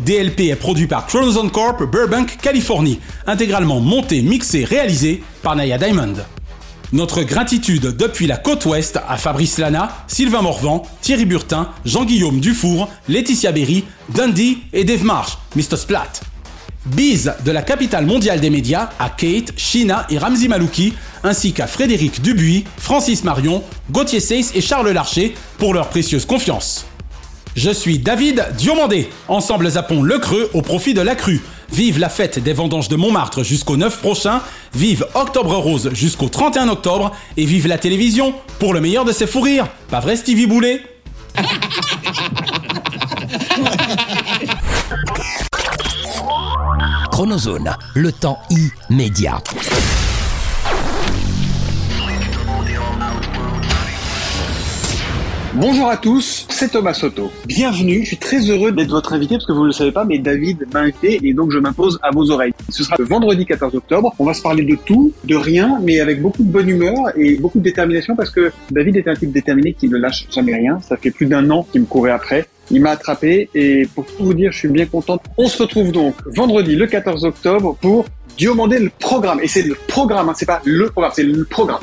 [0.00, 6.14] DLP est produit par Chronozone Corp, Burbank, Californie, intégralement monté, mixé, réalisé par Naya Diamond.
[6.92, 12.90] Notre gratitude depuis la côte ouest à Fabrice Lana, Sylvain Morvan, Thierry Burtin, Jean-Guillaume Dufour,
[13.08, 15.78] Laetitia Berry, Dundee et Dave Marsh, Mr.
[15.78, 16.12] Splat.
[16.84, 20.92] Bise de la capitale mondiale des médias à Kate, Shina et Ramzi Malouki,
[21.24, 26.84] ainsi qu'à Frédéric Dubuis, Francis Marion, Gauthier Seyss et Charles Larcher pour leur précieuse confiance.
[27.54, 29.10] Je suis David Diomandé.
[29.28, 31.42] Ensemble zappons le creux au profit de la crue.
[31.70, 34.40] Vive la fête des vendanges de Montmartre jusqu'au 9 prochain.
[34.74, 37.12] Vive Octobre Rose jusqu'au 31 octobre.
[37.36, 39.68] Et vive la télévision pour le meilleur de ses fous rires.
[39.90, 40.82] Pas vrai Stevie Boulet?
[47.10, 48.38] Chronozone, le temps
[48.88, 49.42] immédiat.
[55.56, 57.30] Bonjour à tous, c'est Thomas Soto.
[57.44, 60.06] Bienvenue, je suis très heureux d'être votre invité parce que vous ne le savez pas,
[60.06, 62.54] mais David m'a invité et donc je m'impose à vos oreilles.
[62.70, 64.14] Ce sera le vendredi 14 octobre.
[64.18, 67.36] On va se parler de tout, de rien, mais avec beaucoup de bonne humeur et
[67.36, 70.80] beaucoup de détermination parce que David est un type déterminé qui ne lâche jamais rien.
[70.80, 72.46] Ça fait plus d'un an qu'il me courait après.
[72.70, 75.20] Il m'a attrapé et pour tout vous dire, je suis bien content.
[75.36, 78.06] On se retrouve donc vendredi le 14 octobre pour
[78.40, 79.40] demander le programme.
[79.42, 81.82] Et c'est le programme, hein, c'est pas le programme, c'est le programme.